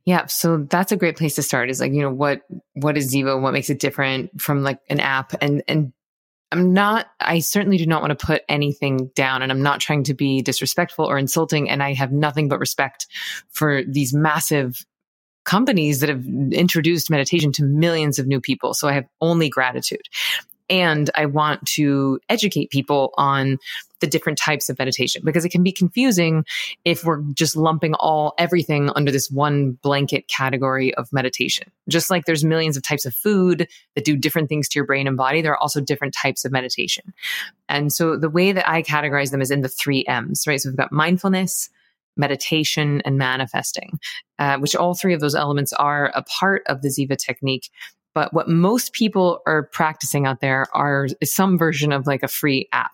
[0.04, 1.70] Yeah, so that's a great place to start.
[1.70, 2.42] Is like you know what
[2.74, 3.40] what is Ziva?
[3.40, 5.32] What makes it different from like an app?
[5.40, 5.92] And and
[6.52, 7.06] I'm not.
[7.18, 10.42] I certainly do not want to put anything down, and I'm not trying to be
[10.42, 11.68] disrespectful or insulting.
[11.68, 13.06] And I have nothing but respect
[13.50, 14.86] for these massive
[15.46, 18.74] companies that have introduced meditation to millions of new people.
[18.74, 20.02] So I have only gratitude.
[20.68, 23.58] And I want to educate people on
[24.00, 26.44] the different types of meditation because it can be confusing
[26.84, 31.70] if we're just lumping all everything under this one blanket category of meditation.
[31.88, 35.06] Just like there's millions of types of food that do different things to your brain
[35.06, 37.14] and body, there are also different types of meditation.
[37.68, 40.60] And so the way that I categorize them is in the three M's, right?
[40.60, 41.70] So we've got mindfulness,
[42.16, 43.98] meditation, and manifesting,
[44.38, 47.70] uh, which all three of those elements are a part of the Ziva technique.
[48.14, 52.68] But what most people are practicing out there are some version of like a free
[52.72, 52.92] app.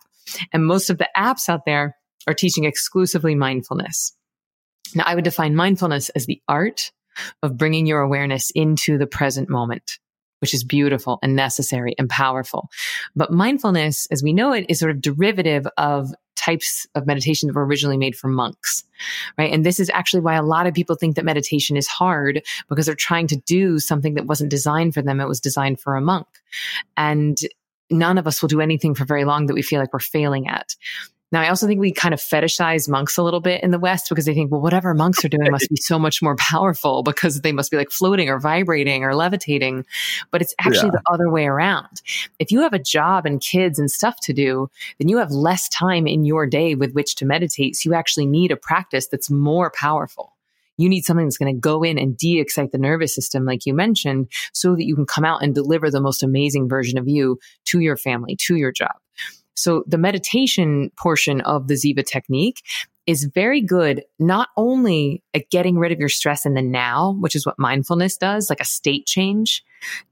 [0.52, 1.96] And most of the apps out there
[2.26, 4.16] are teaching exclusively mindfulness.
[4.94, 6.90] Now, I would define mindfulness as the art
[7.42, 9.98] of bringing your awareness into the present moment,
[10.42, 12.68] which is beautiful and necessary and powerful.
[13.16, 17.54] But mindfulness, as we know it, is sort of derivative of types of meditation that
[17.54, 18.82] were originally made for monks,
[19.38, 19.52] right?
[19.52, 22.86] And this is actually why a lot of people think that meditation is hard because
[22.86, 25.20] they're trying to do something that wasn't designed for them.
[25.20, 26.26] It was designed for a monk.
[26.96, 27.38] And
[27.90, 30.48] none of us will do anything for very long that we feel like we're failing
[30.48, 30.74] at.
[31.32, 34.10] Now, I also think we kind of fetishize monks a little bit in the West
[34.10, 37.40] because they think, well, whatever monks are doing must be so much more powerful because
[37.40, 39.86] they must be like floating or vibrating or levitating.
[40.30, 41.00] But it's actually yeah.
[41.02, 42.02] the other way around.
[42.38, 45.70] If you have a job and kids and stuff to do, then you have less
[45.70, 47.76] time in your day with which to meditate.
[47.76, 50.34] So you actually need a practice that's more powerful.
[50.76, 53.64] You need something that's going to go in and de excite the nervous system, like
[53.64, 57.08] you mentioned, so that you can come out and deliver the most amazing version of
[57.08, 59.01] you to your family, to your job.
[59.54, 62.62] So the meditation portion of the Ziva technique
[63.06, 67.34] is very good, not only at getting rid of your stress in the now, which
[67.34, 69.64] is what mindfulness does, like a state change.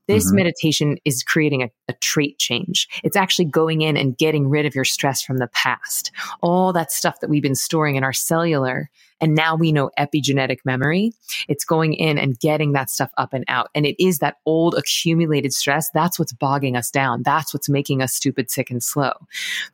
[0.08, 0.36] This mm-hmm.
[0.36, 2.88] meditation is creating a, a, trait change.
[3.04, 6.10] It's actually going in and getting rid of your stress from the past.
[6.42, 10.58] All that stuff that we've been storing in our cellular and now we know epigenetic
[10.64, 11.12] memory.
[11.48, 13.68] It's going in and getting that stuff up and out.
[13.74, 15.90] And it is that old accumulated stress.
[15.92, 17.22] That's what's bogging us down.
[17.22, 19.12] That's what's making us stupid, sick, and slow.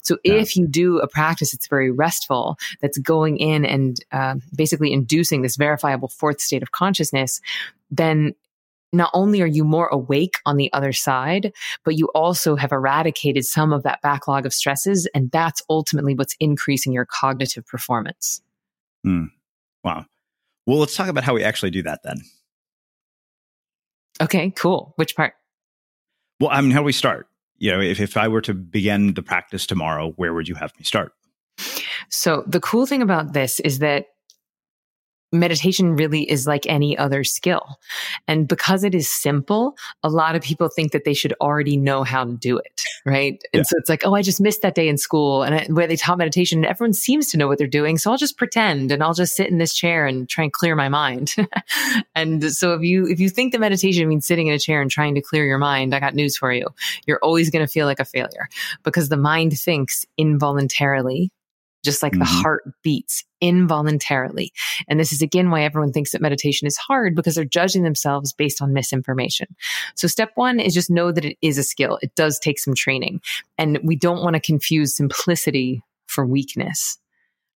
[0.02, 0.34] So yeah.
[0.34, 5.40] if you do a practice that's very restful, that's going in and uh, basically inducing
[5.40, 7.40] this verifiable fourth state of consciousness,
[7.90, 8.34] then
[8.92, 11.52] not only are you more awake on the other side,
[11.84, 15.08] but you also have eradicated some of that backlog of stresses.
[15.14, 18.42] And that's ultimately what's increasing your cognitive performance.
[19.04, 19.30] Mm.
[19.82, 20.06] Wow.
[20.66, 22.20] Well, let's talk about how we actually do that then.
[24.20, 24.94] Okay, cool.
[24.96, 25.34] Which part?
[26.40, 27.28] Well, I mean, how do we start?
[27.58, 30.72] You know, if, if I were to begin the practice tomorrow, where would you have
[30.78, 31.12] me start?
[32.08, 34.06] So, the cool thing about this is that
[35.32, 37.78] meditation really is like any other skill.
[38.28, 42.04] And because it is simple, a lot of people think that they should already know
[42.04, 42.82] how to do it.
[43.04, 43.42] Right.
[43.52, 43.62] And yeah.
[43.62, 45.96] so it's like, oh, I just missed that day in school and I, where they
[45.96, 47.98] taught meditation and everyone seems to know what they're doing.
[47.98, 50.74] So I'll just pretend and I'll just sit in this chair and try and clear
[50.74, 51.34] my mind.
[52.14, 54.90] and so if you, if you think that meditation means sitting in a chair and
[54.90, 56.66] trying to clear your mind, I got news for you.
[57.06, 58.48] You're always going to feel like a failure
[58.84, 61.30] because the mind thinks involuntarily
[61.86, 62.18] just like mm-hmm.
[62.18, 64.52] the heart beats involuntarily.
[64.88, 68.34] And this is again why everyone thinks that meditation is hard because they're judging themselves
[68.34, 69.56] based on misinformation.
[69.94, 71.98] So step one is just know that it is a skill.
[72.02, 73.22] It does take some training
[73.56, 76.98] and we don't want to confuse simplicity for weakness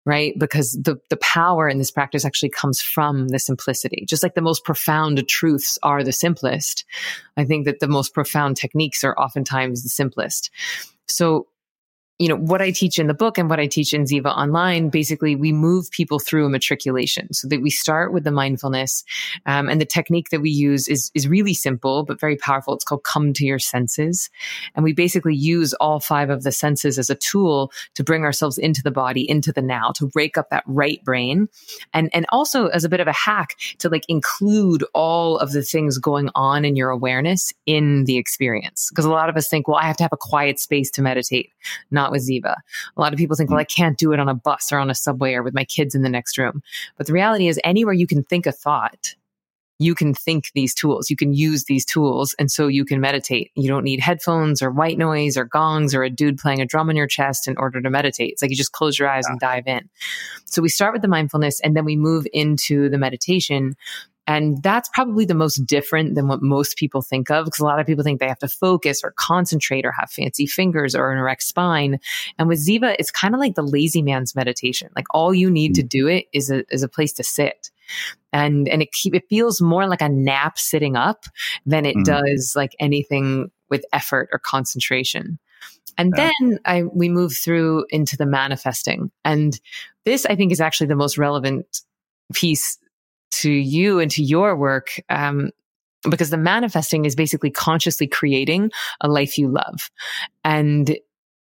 [0.07, 0.39] right?
[0.39, 4.05] Because the, the power in this practice actually comes from the simplicity.
[4.09, 6.85] Just like the most profound truths are the simplest,
[7.37, 10.51] I think that the most profound techniques are oftentimes the simplest.
[11.07, 11.47] So
[12.21, 14.91] you know, what I teach in the book and what I teach in Ziva online,
[14.91, 19.05] basically we move people through a matriculation so that we start with the mindfulness.
[19.47, 22.75] Um, and the technique that we use is, is really simple, but very powerful.
[22.75, 24.29] It's called come to your senses.
[24.75, 28.59] And we basically use all five of the senses as a tool to bring ourselves
[28.59, 31.49] into the body, into the now, to wake up that right brain.
[31.95, 35.63] And, and also as a bit of a hack to like include all of the
[35.63, 38.91] things going on in your awareness in the experience.
[38.91, 41.01] Because a lot of us think, well, I have to have a quiet space to
[41.01, 41.51] meditate.
[41.91, 42.57] Not not with Ziva.
[42.97, 44.91] A lot of people think, well, I can't do it on a bus or on
[44.91, 46.63] a subway or with my kids in the next room.
[46.97, 49.15] But the reality is, anywhere you can think a thought,
[49.79, 52.35] you can think these tools, you can use these tools.
[52.39, 53.51] And so you can meditate.
[53.55, 56.91] You don't need headphones or white noise or gongs or a dude playing a drum
[56.91, 58.33] on your chest in order to meditate.
[58.33, 59.33] It's like you just close your eyes yeah.
[59.33, 59.89] and dive in.
[60.45, 63.75] So we start with the mindfulness and then we move into the meditation.
[64.31, 67.81] And that's probably the most different than what most people think of because a lot
[67.81, 71.19] of people think they have to focus or concentrate or have fancy fingers or an
[71.19, 71.99] erect spine.
[72.39, 74.89] And with Ziva, it's kind of like the lazy man's meditation.
[74.95, 75.89] Like all you need to mm.
[75.89, 77.73] do it is a, is a place to sit
[78.33, 81.25] and and it keep, it feels more like a nap sitting up
[81.67, 82.05] than it mm-hmm.
[82.05, 85.41] does like anything with effort or concentration.
[85.99, 86.31] And yeah.
[86.39, 89.11] then I we move through into the manifesting.
[89.25, 89.59] And
[90.05, 91.81] this I think is actually the most relevant
[92.33, 92.79] piece
[93.31, 95.01] to you and to your work.
[95.09, 95.51] Um,
[96.09, 98.71] because the manifesting is basically consciously creating
[99.03, 99.91] a life you love.
[100.45, 100.97] And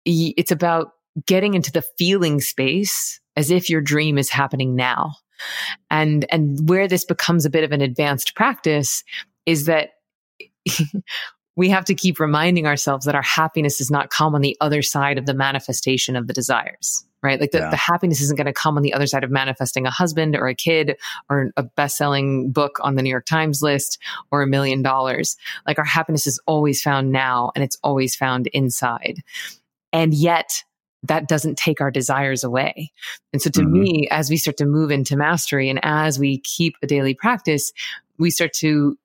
[0.04, 0.92] it's about
[1.26, 5.14] getting into the feeling space as if your dream is happening now.
[5.90, 9.02] And, and where this becomes a bit of an advanced practice
[9.46, 9.90] is that
[11.56, 14.82] we have to keep reminding ourselves that our happiness does not come on the other
[14.82, 17.40] side of the manifestation of the desires, right?
[17.40, 17.70] Like the, yeah.
[17.70, 20.48] the happiness isn't going to come on the other side of manifesting a husband or
[20.48, 20.96] a kid
[21.30, 23.98] or a best selling book on the New York Times list
[24.32, 25.36] or a million dollars.
[25.66, 29.22] Like our happiness is always found now and it's always found inside.
[29.92, 30.64] And yet
[31.04, 32.90] that doesn't take our desires away.
[33.32, 33.72] And so to mm-hmm.
[33.72, 37.72] me, as we start to move into mastery and as we keep a daily practice,
[38.18, 38.96] we start to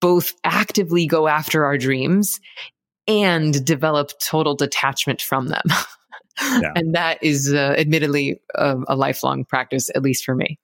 [0.00, 2.40] both actively go after our dreams
[3.06, 5.64] and develop total detachment from them.
[6.40, 6.70] Yeah.
[6.76, 10.56] and that is uh, admittedly a, a lifelong practice, at least for me.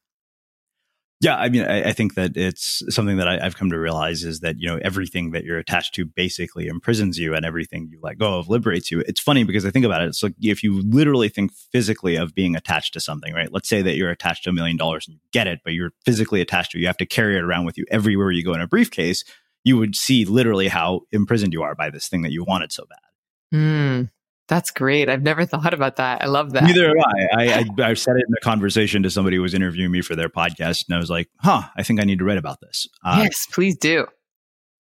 [1.21, 4.25] Yeah, I mean, I, I, think that it's something that I, have come to realize
[4.25, 7.99] is that you know everything that you're attached to basically imprisons you, and everything you
[8.03, 9.01] let go of liberates you.
[9.07, 10.09] It's funny because I think about it.
[10.09, 13.51] It's like if you literally think physically of being attached to something, right?
[13.53, 15.93] Let's say that you're attached to a million dollars and you get it, but you're
[16.05, 16.81] physically attached to it.
[16.81, 19.25] You have to carry it around with you everywhere you go in a briefcase.
[19.63, 22.85] You would see literally how imprisoned you are by this thing that you wanted so
[22.87, 23.59] bad.
[23.59, 24.11] Mm,
[24.49, 25.09] that's great.
[25.09, 26.23] I've never thought about that.
[26.23, 26.65] I love that.
[26.65, 27.43] Neither have I.
[27.43, 30.15] I, I, I said it in a conversation to somebody who was interviewing me for
[30.17, 32.89] their podcast, and I was like, huh, I think I need to write about this.
[33.05, 34.07] Uh, yes, please do.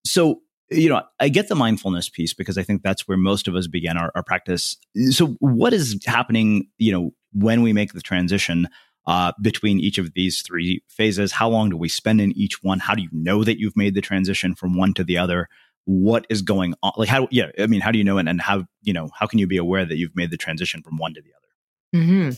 [0.06, 3.54] So, you know, I get the mindfulness piece because I think that's where most of
[3.54, 4.76] us begin our, our practice.
[5.10, 8.68] So, what is happening, you know, when we make the transition
[9.06, 11.32] uh, between each of these three phases?
[11.32, 12.78] How long do we spend in each one?
[12.78, 15.48] How do you know that you've made the transition from one to the other?
[15.86, 18.40] What is going on like how yeah i mean how do you know and, and
[18.40, 21.12] how you know how can you be aware that you've made the transition from one
[21.14, 22.30] to the other mm-hmm.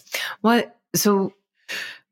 [0.43, 0.63] well
[0.95, 1.33] so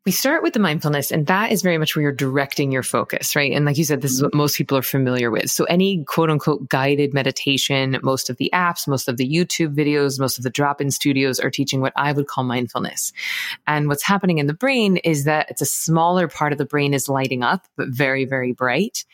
[0.05, 3.35] we start with the mindfulness and that is very much where you're directing your focus,
[3.35, 3.53] right?
[3.53, 4.27] And like you said, this is mm-hmm.
[4.27, 5.51] what most people are familiar with.
[5.51, 10.21] So any quote unquote guided meditation, most of the apps, most of the YouTube videos,
[10.21, 13.15] most of the drop-in studios are teaching what I would call mindfulness.
[13.67, 16.93] And what's happening in the brain is that it's a smaller part of the brain
[16.93, 19.07] is lighting up, but very, very bright.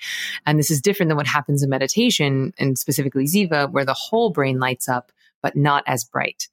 [0.45, 4.31] And this is different than what happens in meditation and specifically Ziva, where the whole
[4.31, 6.49] brain lights up, but not as bright.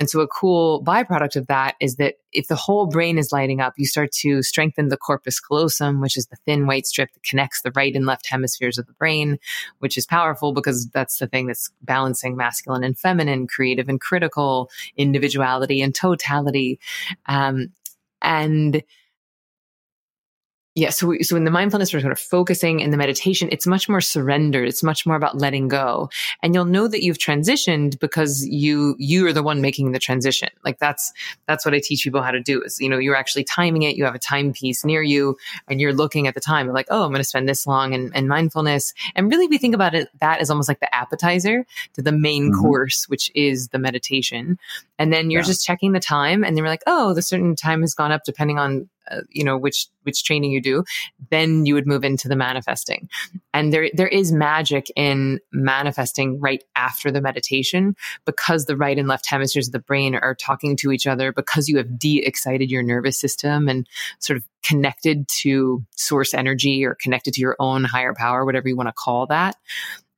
[0.00, 3.60] And so a cool byproduct of that is that if the whole brain is lighting
[3.60, 7.22] up, you start to strengthen the corpus callosum, which is the thin white strip that
[7.22, 9.38] connects the right and left hemispheres of the brain,
[9.80, 14.70] which is powerful because that's the thing that's balancing masculine and feminine, creative and critical,
[14.96, 16.80] individuality and totality.
[17.26, 17.70] Um,
[18.22, 18.82] and
[20.76, 23.48] yeah, so so in the mindfulness, we're sort of focusing in the meditation.
[23.50, 24.68] It's much more surrendered.
[24.68, 26.08] It's much more about letting go,
[26.44, 30.48] and you'll know that you've transitioned because you you are the one making the transition.
[30.64, 31.12] Like that's
[31.48, 32.62] that's what I teach people how to do.
[32.62, 33.96] Is you know you're actually timing it.
[33.96, 36.68] You have a timepiece near you, and you're looking at the time.
[36.68, 38.94] Like, oh, I'm going to spend this long in, in mindfulness.
[39.16, 42.52] And really, we think about it that as almost like the appetizer to the main
[42.52, 42.60] mm-hmm.
[42.60, 44.56] course, which is the meditation.
[45.00, 45.48] And then you're yeah.
[45.48, 48.22] just checking the time, and then we're like, oh, the certain time has gone up
[48.24, 50.84] depending on uh, you know which which training you do
[51.30, 53.08] then you would move into the manifesting.
[53.52, 57.94] And there there is magic in manifesting right after the meditation
[58.24, 61.68] because the right and left hemispheres of the brain are talking to each other because
[61.68, 63.86] you have de-excited your nervous system and
[64.18, 68.76] sort of connected to source energy or connected to your own higher power whatever you
[68.76, 69.56] want to call that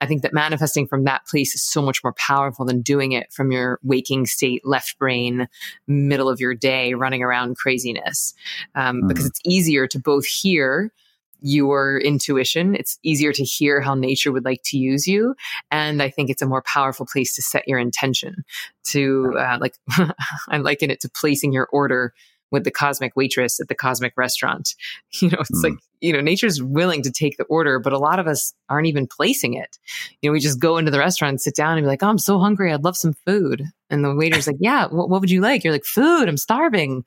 [0.02, 3.32] I think that manifesting from that place is so much more powerful than doing it
[3.32, 5.46] from your waking state, left brain,
[5.86, 8.34] middle of your day, running around craziness.
[8.74, 9.08] Um, mm.
[9.08, 10.92] Because it's easier to both hear
[11.40, 12.74] your intuition.
[12.74, 15.36] It's easier to hear how nature would like to use you.
[15.70, 18.44] And I think it's a more powerful place to set your intention
[18.84, 19.76] to, uh, like,
[20.48, 22.12] I liken it to placing your order
[22.52, 24.74] with the cosmic waitress at the cosmic restaurant.
[25.20, 25.70] You know, it's mm.
[25.70, 28.88] like, you know, nature's willing to take the order, but a lot of us aren't
[28.88, 29.78] even placing it.
[30.20, 32.18] You know, we just go into the restaurant, sit down and be like, oh, I'm
[32.18, 32.72] so hungry.
[32.72, 33.62] I'd love some food.
[33.88, 35.62] And the waiter's like, yeah, what, what would you like?
[35.62, 36.28] You're like, food.
[36.28, 37.04] I'm starving.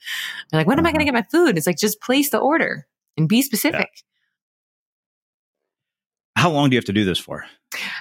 [0.51, 1.21] You're like, when am I going to uh-huh.
[1.21, 1.57] get my food?
[1.57, 2.87] It's like, just place the order
[3.17, 3.89] and be specific.
[6.45, 7.43] How long do you have to do this for?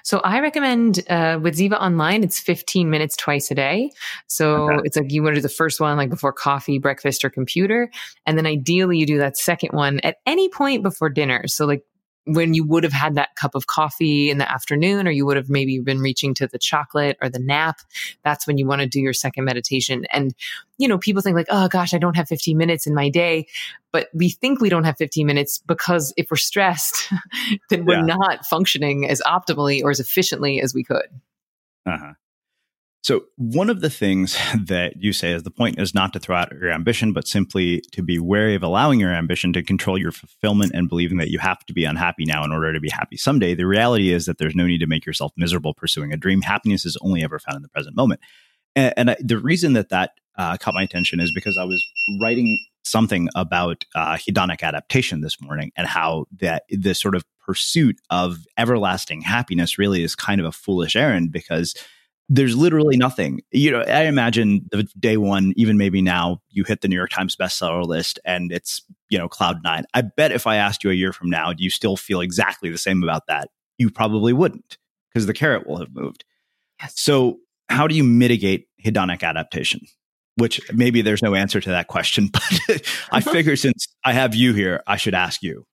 [0.03, 3.91] So I recommend uh, with Ziva Online, it's 15 minutes twice a day.
[4.27, 4.83] So okay.
[4.85, 7.91] it's like you want to do the first one like before coffee, breakfast, or computer.
[8.27, 11.49] And then ideally you do that second one at any point before dinner.
[11.49, 11.85] So like
[12.27, 15.37] when you would have had that cup of coffee in the afternoon, or you would
[15.37, 17.81] have maybe been reaching to the chocolate or the nap,
[18.23, 20.07] that's when you want to do your second meditation.
[20.11, 20.35] And,
[20.79, 23.47] you know, people think like, oh gosh, I don't have 15 minutes in my day.
[23.93, 27.13] But we think we don't have 15 minutes because if we're stressed,
[27.71, 31.07] then we're not functioning as optimally or as efficiently as we could.
[31.87, 32.15] Uh-huh.
[33.05, 34.35] So, one of the things
[34.67, 37.83] that you say is the point is not to throw out your ambition, but simply
[37.93, 41.39] to be wary of allowing your ambition to control your fulfillment and believing that you
[41.39, 43.55] have to be unhappy now in order to be happy someday.
[43.55, 46.41] The reality is that there's no need to make yourself miserable pursuing a dream.
[46.41, 48.21] Happiness is only ever found in the present moment.
[48.75, 51.85] And, and I, the reason that that uh, caught my attention is because I was
[52.23, 58.01] writing something about uh, hedonic adaptation this morning and how that this sort of pursuit
[58.09, 61.75] of everlasting happiness really is kind of a foolish errand because
[62.29, 63.43] there's literally nothing.
[63.51, 67.11] You know, I imagine the day one, even maybe now, you hit the New York
[67.11, 69.85] Times bestseller list and it's, you know, cloud nine.
[69.93, 72.71] I bet if I asked you a year from now, do you still feel exactly
[72.71, 73.51] the same about that?
[73.79, 74.79] You probably wouldn't
[75.13, 76.25] because the carrot will have moved.
[76.81, 76.95] Yes.
[76.97, 79.81] So, how do you mitigate hedonic adaptation?
[80.37, 82.43] Which maybe there's no answer to that question, but
[83.11, 83.33] I uh-huh.
[83.33, 85.67] figure since I have you here, I should ask you.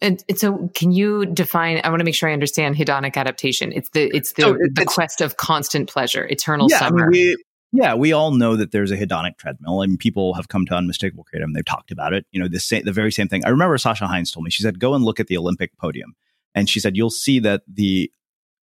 [0.00, 1.80] And, and, so, can you define?
[1.84, 3.72] I want to make sure I understand hedonic adaptation.
[3.72, 7.06] It's the it's the, so the quest of constant pleasure, eternal yeah, summer.
[7.06, 7.36] I mean,
[7.72, 10.74] we, yeah, we all know that there's a hedonic treadmill, and people have come to
[10.74, 11.46] unmistakable creative.
[11.46, 12.26] And they've talked about it.
[12.32, 13.44] You know, the same, the very same thing.
[13.44, 14.50] I remember Sasha Hines told me.
[14.50, 16.14] She said, "Go and look at the Olympic podium,"
[16.54, 18.10] and she said, "You'll see that the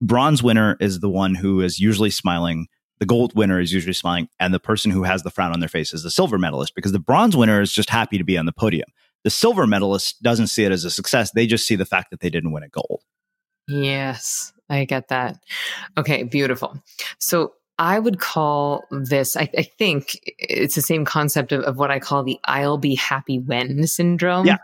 [0.03, 2.67] bronze winner is the one who is usually smiling."
[2.99, 5.71] The gold winner is usually smiling, and the person who has the frown on their
[5.71, 8.45] face is the silver medalist because the bronze winner is just happy to be on
[8.45, 8.89] the podium
[9.25, 11.31] the silver medalist doesn't see it as a success.
[11.33, 13.03] They just see the fact that they didn't win a gold.
[13.69, 15.39] Yes, I get that.
[15.97, 16.83] Okay, beautiful.
[17.19, 21.91] So I would call this, I, I think it's the same concept of, of, what
[21.91, 24.47] I call the I'll be happy when syndrome.
[24.47, 24.59] Yeah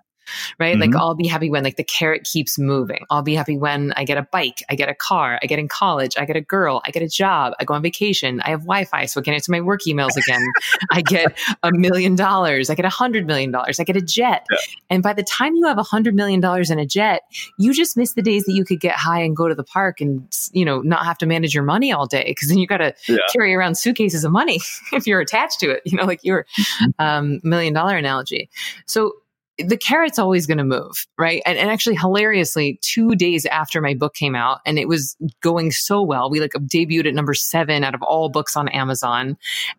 [0.58, 0.76] right?
[0.76, 0.92] Mm-hmm.
[0.92, 3.04] Like I'll be happy when like the carrot keeps moving.
[3.10, 5.68] I'll be happy when I get a bike, I get a car, I get in
[5.68, 8.60] college, I get a girl, I get a job, I go on vacation, I have
[8.60, 10.44] Wi-Fi so I can answer my work emails again.
[10.90, 14.46] I get a million dollars, I get a hundred million dollars, I get a jet.
[14.50, 14.58] Yeah.
[14.90, 17.22] And by the time you have a hundred million dollars in a jet,
[17.58, 20.00] you just miss the days that you could get high and go to the park
[20.00, 22.78] and you know not have to manage your money all day because then you got
[22.78, 23.18] to yeah.
[23.32, 24.60] carry around suitcases of money
[24.92, 25.82] if you're attached to it.
[25.84, 26.90] You know, like your mm-hmm.
[26.98, 28.50] um, million dollar analogy.
[28.86, 29.12] So
[29.59, 31.42] the carrot's always going to move, right?
[31.46, 35.72] And, and, actually, hilariously, two days after my book came out, and it was going
[35.72, 39.36] so well, we like debuted at number seven out of all books on Amazon.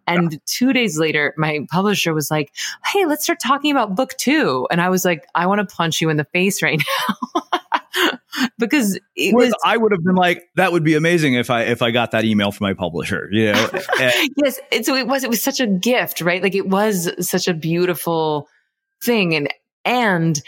[0.08, 0.40] And yeah.
[0.46, 2.54] two days later, my publisher was like,
[2.86, 4.68] "Hey, let's start talking about book two.
[4.72, 7.52] And I was like, "I want to punch you in the face right now."
[8.58, 11.82] because it was, I would have been like, that would be amazing if I if
[11.82, 13.70] I got that email from my publisher, you know.
[14.00, 16.42] yes, so it was it was such a gift, right?
[16.42, 18.48] Like it was such a beautiful
[19.04, 19.50] thing, and
[19.88, 20.42] and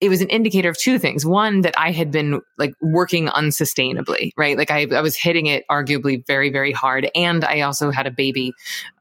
[0.00, 1.26] it was an indicator of two things.
[1.26, 4.56] One, that I had been like working unsustainably, right?
[4.56, 7.10] Like I, I was hitting it arguably very, very hard.
[7.16, 8.52] And I also had a baby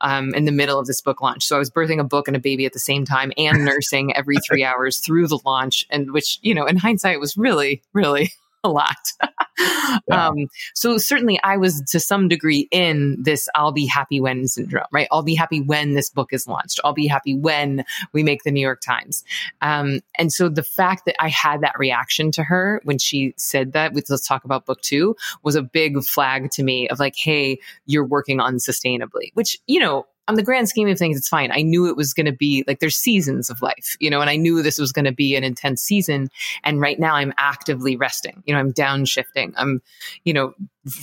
[0.01, 1.45] um, in the middle of this book launch.
[1.45, 4.15] So I was birthing a book and a baby at the same time and nursing
[4.15, 5.85] every three hours through the launch.
[5.91, 8.31] And which, you know, in hindsight was really, really
[8.63, 8.97] a lot.
[10.07, 10.27] yeah.
[10.27, 14.85] um, so certainly I was to some degree in this I'll be happy when syndrome,
[14.91, 15.07] right?
[15.11, 16.79] I'll be happy when this book is launched.
[16.83, 17.83] I'll be happy when
[18.13, 19.23] we make the New York Times.
[19.61, 23.73] Um, and so the fact that I had that reaction to her when she said
[23.73, 27.15] that with let's talk about book two was a big flag to me of like,
[27.15, 31.51] hey, you're working unsustainably, which, you know, on the grand scheme of things, it's fine.
[31.51, 34.29] I knew it was going to be like there's seasons of life, you know, and
[34.29, 36.29] I knew this was going to be an intense season.
[36.63, 39.81] And right now I'm actively resting, you know, I'm downshifting, I'm,
[40.25, 40.53] you know,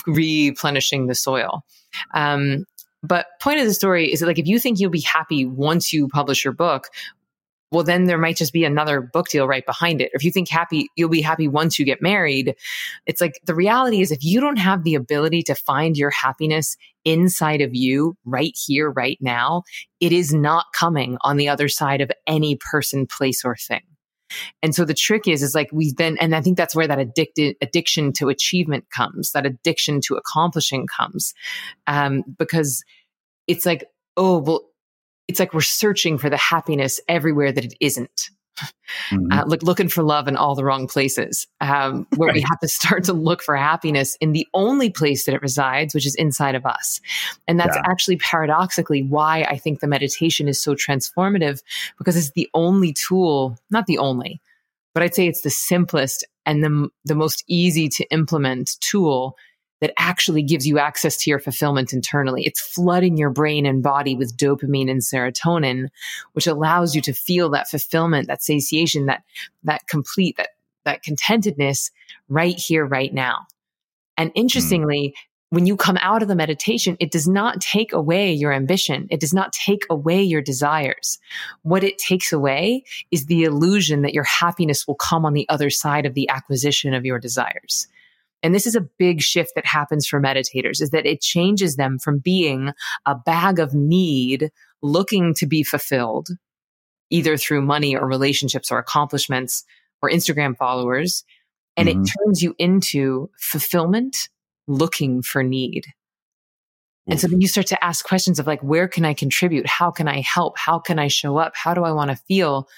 [0.07, 1.65] replenishing the soil.
[2.13, 2.67] Um,
[3.03, 5.93] but point of the story is that like if you think you'll be happy once
[5.93, 6.89] you publish your book,
[7.75, 10.11] well, then there might just be another book deal right behind it.
[10.15, 12.55] If you think happy, you'll be happy once you get married.
[13.05, 16.77] It's like the reality is if you don't have the ability to find your happiness
[17.05, 19.65] inside of you right here, right now,
[20.01, 23.83] it is not coming on the other side of any person, place, or thing.
[24.63, 26.99] And so the trick is, is like we then, and I think that's where that
[26.99, 31.35] addicted addiction to achievement comes, that addiction to accomplishing comes,
[31.87, 32.85] um, because
[33.47, 33.85] it's like,
[34.17, 34.63] oh, well,
[35.29, 38.31] it's like we're searching for the happiness everywhere that it isn't.
[39.11, 39.33] Mm-hmm.
[39.33, 42.37] Uh, like looking for love in all the wrong places, um, where right.
[42.37, 45.93] we have to start to look for happiness in the only place that it resides,
[45.93, 47.01] which is inside of us.
[47.49, 47.83] And that's yeah.
[47.87, 51.63] actually paradoxically why I think the meditation is so transformative
[51.99, 54.41] because it's the only tool, not the only,
[54.93, 59.37] but I'd say it's the simplest and the, the most easy to implement tool
[59.85, 62.43] that actually gives you access to your fulfillment internally.
[62.47, 65.91] It's flooding your brain and body with dopamine and serotonin,
[66.33, 69.25] which allows you to feel that fulfillment, that satiation, that,
[69.65, 70.49] that complete, that,
[70.87, 71.91] that contentedness
[72.31, 73.41] right here, right now.
[74.17, 74.41] And hmm.
[74.41, 75.21] interestingly, mm
[75.51, 79.07] when you come out of the meditation, it does not take away your ambition.
[79.09, 81.21] It does not take away your desires.
[81.63, 82.83] What it takes away
[83.13, 86.93] is the illusion that your happiness will come on the other side of the acquisition
[86.93, 87.87] of your desires.
[88.45, 91.99] And this is a big shift that happens for meditators is that it changes them
[91.99, 92.73] from being
[93.07, 96.29] a bag of need looking to be fulfilled
[97.11, 99.65] either through money or relationships or accomplishments
[100.03, 101.25] or Instagram followers.
[101.77, 102.03] And mm-hmm.
[102.03, 104.29] it turns you into fulfillment
[104.67, 105.87] looking for need.
[107.07, 109.67] And so then you start to ask questions of like, where can I contribute?
[109.67, 110.59] How can I help?
[110.59, 111.53] How can I show up?
[111.55, 112.69] How do I want to feel?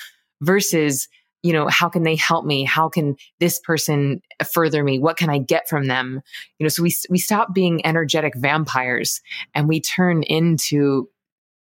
[0.40, 1.08] Versus,
[1.46, 2.64] you know, how can they help me?
[2.64, 4.20] How can this person
[4.52, 4.98] further me?
[4.98, 6.20] What can I get from them?
[6.58, 9.20] You know, so we, we stop being energetic vampires
[9.54, 11.08] and we turn into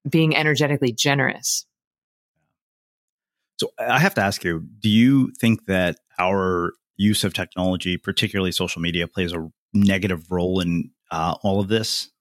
[0.07, 1.65] being energetically generous.
[3.59, 8.51] So I have to ask you, do you think that our use of technology, particularly
[8.51, 12.11] social media, plays a negative role in uh, all of this?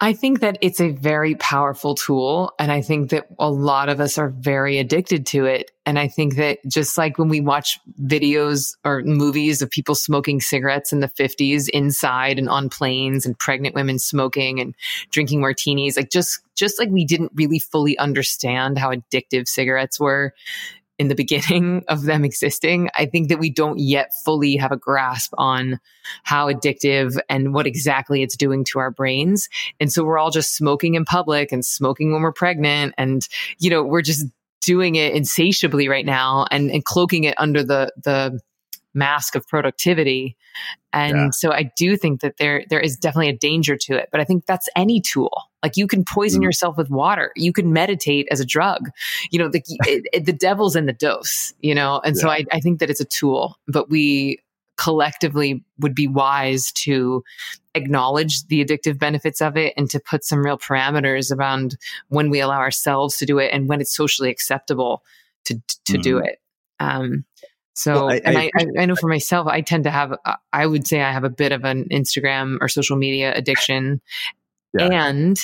[0.00, 2.52] I think that it's a very powerful tool.
[2.58, 5.70] And I think that a lot of us are very addicted to it.
[5.84, 10.40] And I think that just like when we watch videos or movies of people smoking
[10.40, 14.74] cigarettes in the 50s inside and on planes and pregnant women smoking and
[15.10, 20.32] drinking martinis, like just, just like we didn't really fully understand how addictive cigarettes were
[21.00, 22.90] in the beginning of them existing.
[22.94, 25.80] I think that we don't yet fully have a grasp on
[26.22, 29.48] how addictive and what exactly it's doing to our brains.
[29.80, 32.94] And so we're all just smoking in public and smoking when we're pregnant.
[32.98, 33.26] And,
[33.58, 34.26] you know, we're just
[34.60, 38.38] doing it insatiably right now and, and cloaking it under the, the,
[38.94, 40.36] mask of productivity.
[40.92, 41.30] And yeah.
[41.30, 44.24] so I do think that there there is definitely a danger to it, but I
[44.24, 45.30] think that's any tool.
[45.62, 46.44] Like you can poison mm.
[46.44, 47.32] yourself with water.
[47.36, 48.90] You can meditate as a drug.
[49.30, 52.00] You know, the it, it, the devil's in the dose, you know.
[52.04, 52.22] And yeah.
[52.22, 54.40] so I I think that it's a tool, but we
[54.76, 57.22] collectively would be wise to
[57.74, 61.76] acknowledge the addictive benefits of it and to put some real parameters around
[62.08, 65.02] when we allow ourselves to do it and when it's socially acceptable
[65.44, 66.02] to to mm.
[66.02, 66.26] do mm-hmm.
[66.26, 66.40] it.
[66.80, 67.26] Um,
[67.74, 70.16] so, well, I, and I, I, I, know for myself, I tend to have,
[70.52, 74.00] I would say I have a bit of an Instagram or social media addiction.
[74.74, 74.88] Yeah.
[75.06, 75.38] And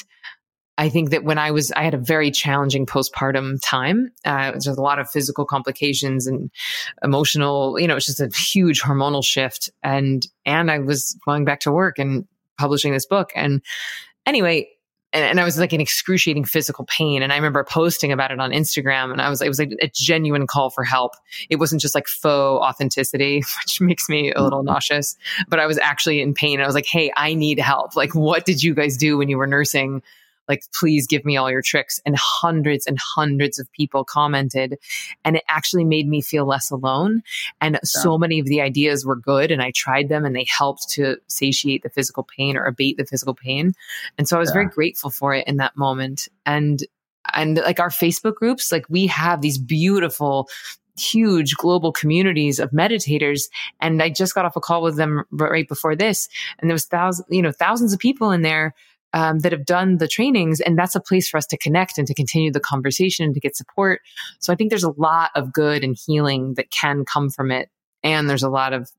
[0.79, 4.13] I think that when I was, I had a very challenging postpartum time.
[4.25, 6.51] Uh, there's a lot of physical complications and
[7.03, 9.71] emotional, you know, it's just a huge hormonal shift.
[9.83, 12.27] And, and I was going back to work and
[12.59, 13.31] publishing this book.
[13.35, 13.63] And
[14.27, 14.69] anyway,
[15.17, 17.23] and, and, I was like in excruciating physical pain.
[17.23, 19.73] And I remember posting about it on Instagram and I was, like it was like
[19.81, 21.15] a genuine call for help.
[21.49, 24.67] It wasn't just like faux authenticity, which makes me a little mm-hmm.
[24.67, 25.17] nauseous,
[25.49, 26.61] but I was actually in pain.
[26.61, 27.97] I was like, Hey, I need help.
[27.97, 30.03] Like, what did you guys do when you were nursing
[30.49, 32.01] like, please give me all your tricks.
[32.05, 34.79] And hundreds and hundreds of people commented.
[35.25, 37.23] And it actually made me feel less alone.
[37.61, 37.81] And yeah.
[37.85, 41.17] so many of the ideas were good and I tried them and they helped to
[41.29, 43.73] satiate the physical pain or abate the physical pain.
[44.19, 44.55] And so I was yeah.
[44.55, 46.29] very grateful for it in that moment.
[46.45, 46.81] And
[47.35, 50.49] and like our Facebook groups, like we have these beautiful
[50.99, 53.51] huge global communities of meditators.
[53.81, 56.29] And I just got off a call with them right before this,
[56.59, 58.75] and there was thousands, you know, thousands of people in there
[59.17, 60.61] um, that have done the trainings.
[60.61, 63.41] And that's a place for us to connect and to continue the conversation and to
[63.41, 64.03] get support.
[64.41, 67.71] So I think there's a lot of good and healing that can come from it.
[68.03, 68.91] And there's a lot of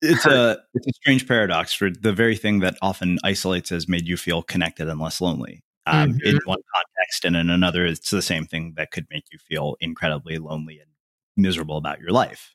[0.00, 4.08] it's a it's a strange paradox for the very thing that often isolates has made
[4.08, 5.62] you feel connected and less lonely.
[5.86, 6.26] Um, mm-hmm.
[6.26, 9.76] In one context, and in another, it's the same thing that could make you feel
[9.80, 10.88] incredibly lonely and
[11.36, 12.53] miserable about your life.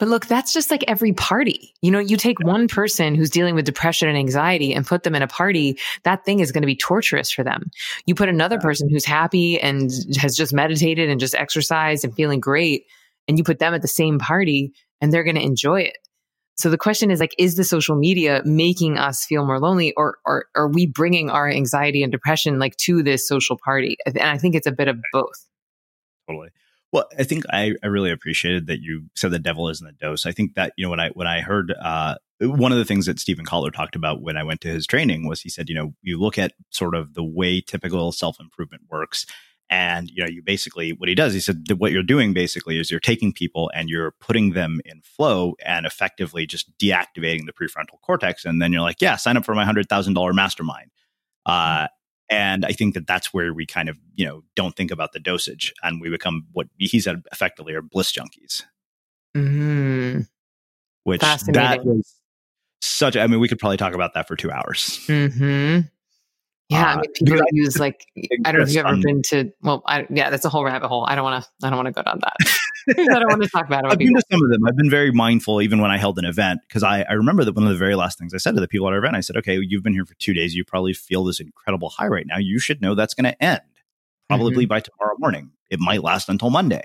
[0.00, 1.74] But look, that's just like every party.
[1.82, 5.14] You know, you take one person who's dealing with depression and anxiety and put them
[5.14, 7.70] in a party, that thing is going to be torturous for them.
[8.06, 12.40] You put another person who's happy and has just meditated and just exercised and feeling
[12.40, 12.86] great,
[13.28, 14.72] and you put them at the same party
[15.02, 15.98] and they're going to enjoy it.
[16.56, 20.16] So the question is like, is the social media making us feel more lonely or,
[20.24, 23.96] or, are we bringing our anxiety and depression like to this social party?
[24.06, 25.46] And I think it's a bit of both.
[26.26, 26.48] Totally.
[26.92, 29.92] Well, I think I, I really appreciated that you said the devil is in the
[29.92, 30.26] dose.
[30.26, 33.06] I think that, you know, when I when I heard uh, one of the things
[33.06, 35.74] that Steven Kotler talked about when I went to his training was he said, you
[35.74, 39.24] know, you look at sort of the way typical self-improvement works.
[39.72, 42.90] And, you know, you basically what he does, he said what you're doing basically is
[42.90, 48.00] you're taking people and you're putting them in flow and effectively just deactivating the prefrontal
[48.02, 48.44] cortex.
[48.44, 50.90] And then you're like, yeah, sign up for my hundred thousand dollar mastermind.
[51.46, 51.86] Uh,
[52.30, 55.18] And I think that that's where we kind of, you know, don't think about the
[55.18, 58.62] dosage and we become what he said effectively are bliss junkies.
[59.36, 60.20] Mm-hmm.
[61.02, 62.14] Which that was
[62.80, 65.00] such, I mean, we could probably talk about that for two hours.
[65.06, 65.88] Mm-hmm.
[66.68, 68.06] Yeah, uh, I mean, people use like
[68.44, 69.50] I don't know if you've ever been to.
[69.60, 71.04] Well, I, yeah, that's a whole rabbit hole.
[71.08, 71.66] I don't want to.
[71.66, 72.58] I don't want to go down that.
[72.88, 73.92] I don't want to talk about it.
[73.92, 74.60] I've been to some of them.
[74.66, 77.54] I've been very mindful, even when I held an event, because I, I remember that
[77.54, 79.20] one of the very last things I said to the people at our event, I
[79.20, 80.54] said, "Okay, you've been here for two days.
[80.54, 82.38] You probably feel this incredible high right now.
[82.38, 83.60] You should know that's going to end
[84.28, 84.68] probably mm-hmm.
[84.68, 85.50] by tomorrow morning.
[85.70, 86.84] It might last until Monday."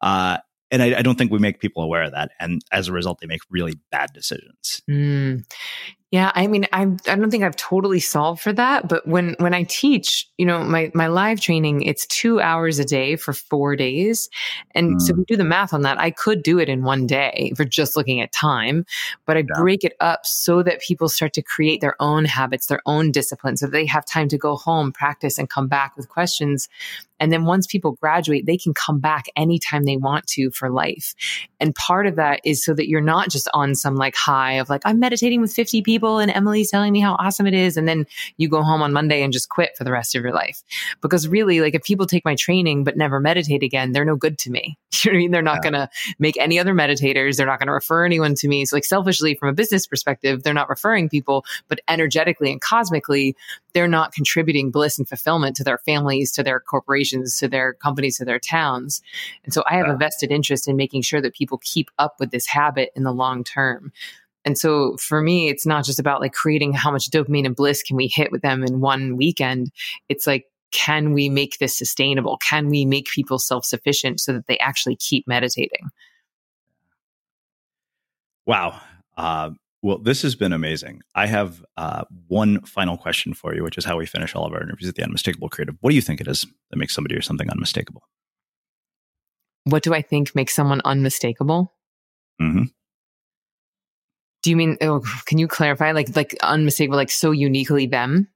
[0.00, 0.38] Uh,
[0.70, 3.20] and I, I, don't think we make people aware of that, and as a result,
[3.20, 4.82] they make really bad decisions.
[4.90, 5.44] Mm.
[6.12, 9.52] Yeah, I mean, I I don't think I've totally solved for that, but when when
[9.52, 13.74] I teach, you know, my my live training, it's two hours a day for four
[13.74, 14.30] days,
[14.70, 15.00] and mm.
[15.00, 17.52] so if we do the math on that, I could do it in one day
[17.56, 18.86] for just looking at time,
[19.26, 19.60] but I yeah.
[19.60, 23.56] break it up so that people start to create their own habits, their own discipline,
[23.56, 26.68] so they have time to go home, practice, and come back with questions.
[27.20, 31.14] And then once people graduate, they can come back anytime they want to for life.
[31.60, 34.68] And part of that is so that you're not just on some like high of
[34.68, 37.76] like, I'm meditating with 50 people and Emily's telling me how awesome it is.
[37.76, 38.06] And then
[38.36, 40.62] you go home on Monday and just quit for the rest of your life.
[41.00, 44.38] Because really, like if people take my training but never meditate again, they're no good
[44.38, 44.78] to me.
[45.04, 45.30] You know what I mean?
[45.30, 45.70] They're not yeah.
[45.70, 45.88] going to
[46.18, 47.36] make any other meditators.
[47.36, 48.64] They're not going to refer anyone to me.
[48.64, 53.36] So like selfishly from a business perspective, they're not referring people, but energetically and cosmically,
[53.74, 58.18] they're not contributing bliss and fulfillment to their families, to their corporations, to their companies,
[58.18, 59.02] to their towns.
[59.44, 62.30] And so I have a vested interest in making sure that people keep up with
[62.30, 63.92] this habit in the long term.
[64.44, 67.82] And so for me, it's not just about like creating how much dopamine and bliss
[67.82, 69.72] can we hit with them in one weekend.
[70.08, 72.38] It's like, can we make this sustainable?
[72.38, 75.88] Can we make people self sufficient so that they actually keep meditating?
[78.46, 78.80] Wow.
[79.16, 79.50] Uh,
[79.82, 81.02] well, this has been amazing.
[81.14, 84.52] I have uh, one final question for you, which is how we finish all of
[84.52, 85.76] our interviews at the Unmistakable Creative.
[85.80, 88.02] What do you think it is that makes somebody or something unmistakable?
[89.64, 91.74] What do I think makes someone unmistakable?
[92.40, 92.64] Mm-hmm.
[94.42, 94.76] Do you mean?
[94.80, 95.92] Oh, can you clarify?
[95.92, 98.28] Like, like unmistakable, like so uniquely them.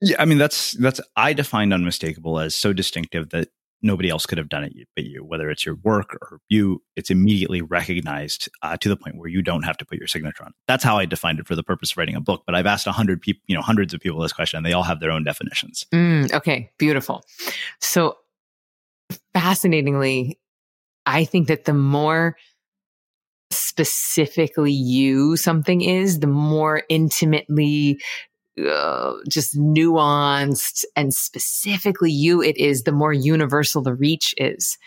[0.00, 3.48] Yeah, I mean that's that's I defined unmistakable as so distinctive that
[3.86, 5.24] nobody else could have done it but you.
[5.24, 9.42] Whether it's your work or you, it's immediately recognized uh, to the point where you
[9.42, 10.52] don't have to put your signature on.
[10.66, 12.42] That's how I defined it for the purpose of writing a book.
[12.46, 14.72] But I've asked a hundred people, you know, hundreds of people this question, and they
[14.72, 15.86] all have their own definitions.
[15.92, 17.24] Mm, okay, beautiful.
[17.80, 18.16] So
[19.32, 20.38] fascinatingly,
[21.06, 22.36] I think that the more
[23.50, 28.00] specifically you something is, the more intimately
[28.58, 34.78] uh, just nuanced and specifically you it is, the more universal the reach is.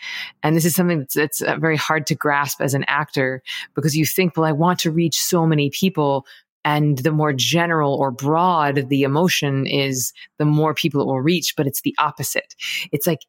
[0.42, 3.42] And this is something that's, that's uh, very hard to grasp as an actor
[3.74, 6.26] because you think, well, I want to reach so many people.
[6.64, 11.54] And the more general or broad the emotion is, the more people it will reach.
[11.56, 12.54] But it's the opposite.
[12.92, 13.20] It's like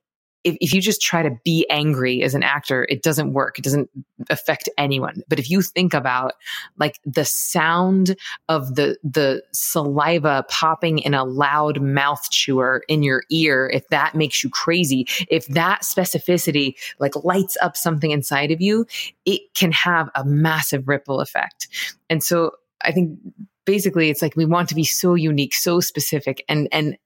[0.43, 3.59] if, if you just try to be angry as an actor, it doesn't work.
[3.59, 3.89] It doesn't
[4.29, 5.23] affect anyone.
[5.27, 6.33] But if you think about
[6.77, 8.15] like the sound
[8.49, 14.15] of the, the saliva popping in a loud mouth chewer in your ear, if that
[14.15, 18.85] makes you crazy, if that specificity like lights up something inside of you,
[19.25, 21.67] it can have a massive ripple effect.
[22.09, 22.51] And so
[22.83, 23.19] I think
[23.65, 26.97] basically it's like we want to be so unique, so specific and, and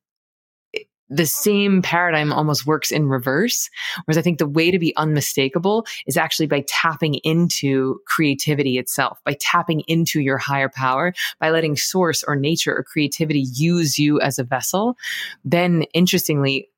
[1.10, 3.70] the same paradigm almost works in reverse.
[4.06, 9.20] Whereas I think the way to be unmistakable is actually by tapping into creativity itself,
[9.24, 14.20] by tapping into your higher power, by letting source or nature or creativity use you
[14.20, 14.98] as a vessel.
[15.44, 16.70] Then interestingly,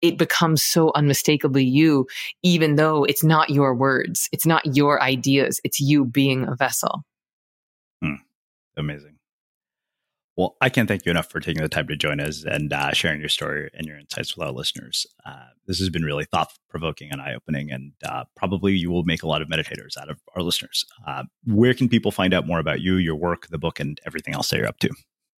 [0.00, 2.06] it becomes so unmistakably you,
[2.42, 7.02] even though it's not your words, it's not your ideas, it's you being a vessel.
[8.02, 8.14] Hmm.
[8.76, 9.17] Amazing.
[10.38, 12.92] Well, I can't thank you enough for taking the time to join us and uh,
[12.92, 15.04] sharing your story and your insights with our listeners.
[15.26, 19.02] Uh, this has been really thought provoking and eye opening, and uh, probably you will
[19.02, 20.86] make a lot of meditators out of our listeners.
[21.04, 24.32] Uh, where can people find out more about you, your work, the book, and everything
[24.32, 24.90] else that you're up to?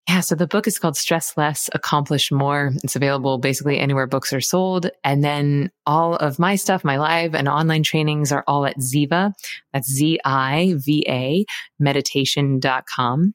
[0.06, 2.72] Yeah, so the book is called Stress Less, Accomplish More.
[2.84, 4.90] It's available basically anywhere books are sold.
[5.02, 9.32] And then all of my stuff, my live and online trainings are all at Ziva.
[9.72, 11.46] That's Z I V A
[11.78, 13.34] meditation.com.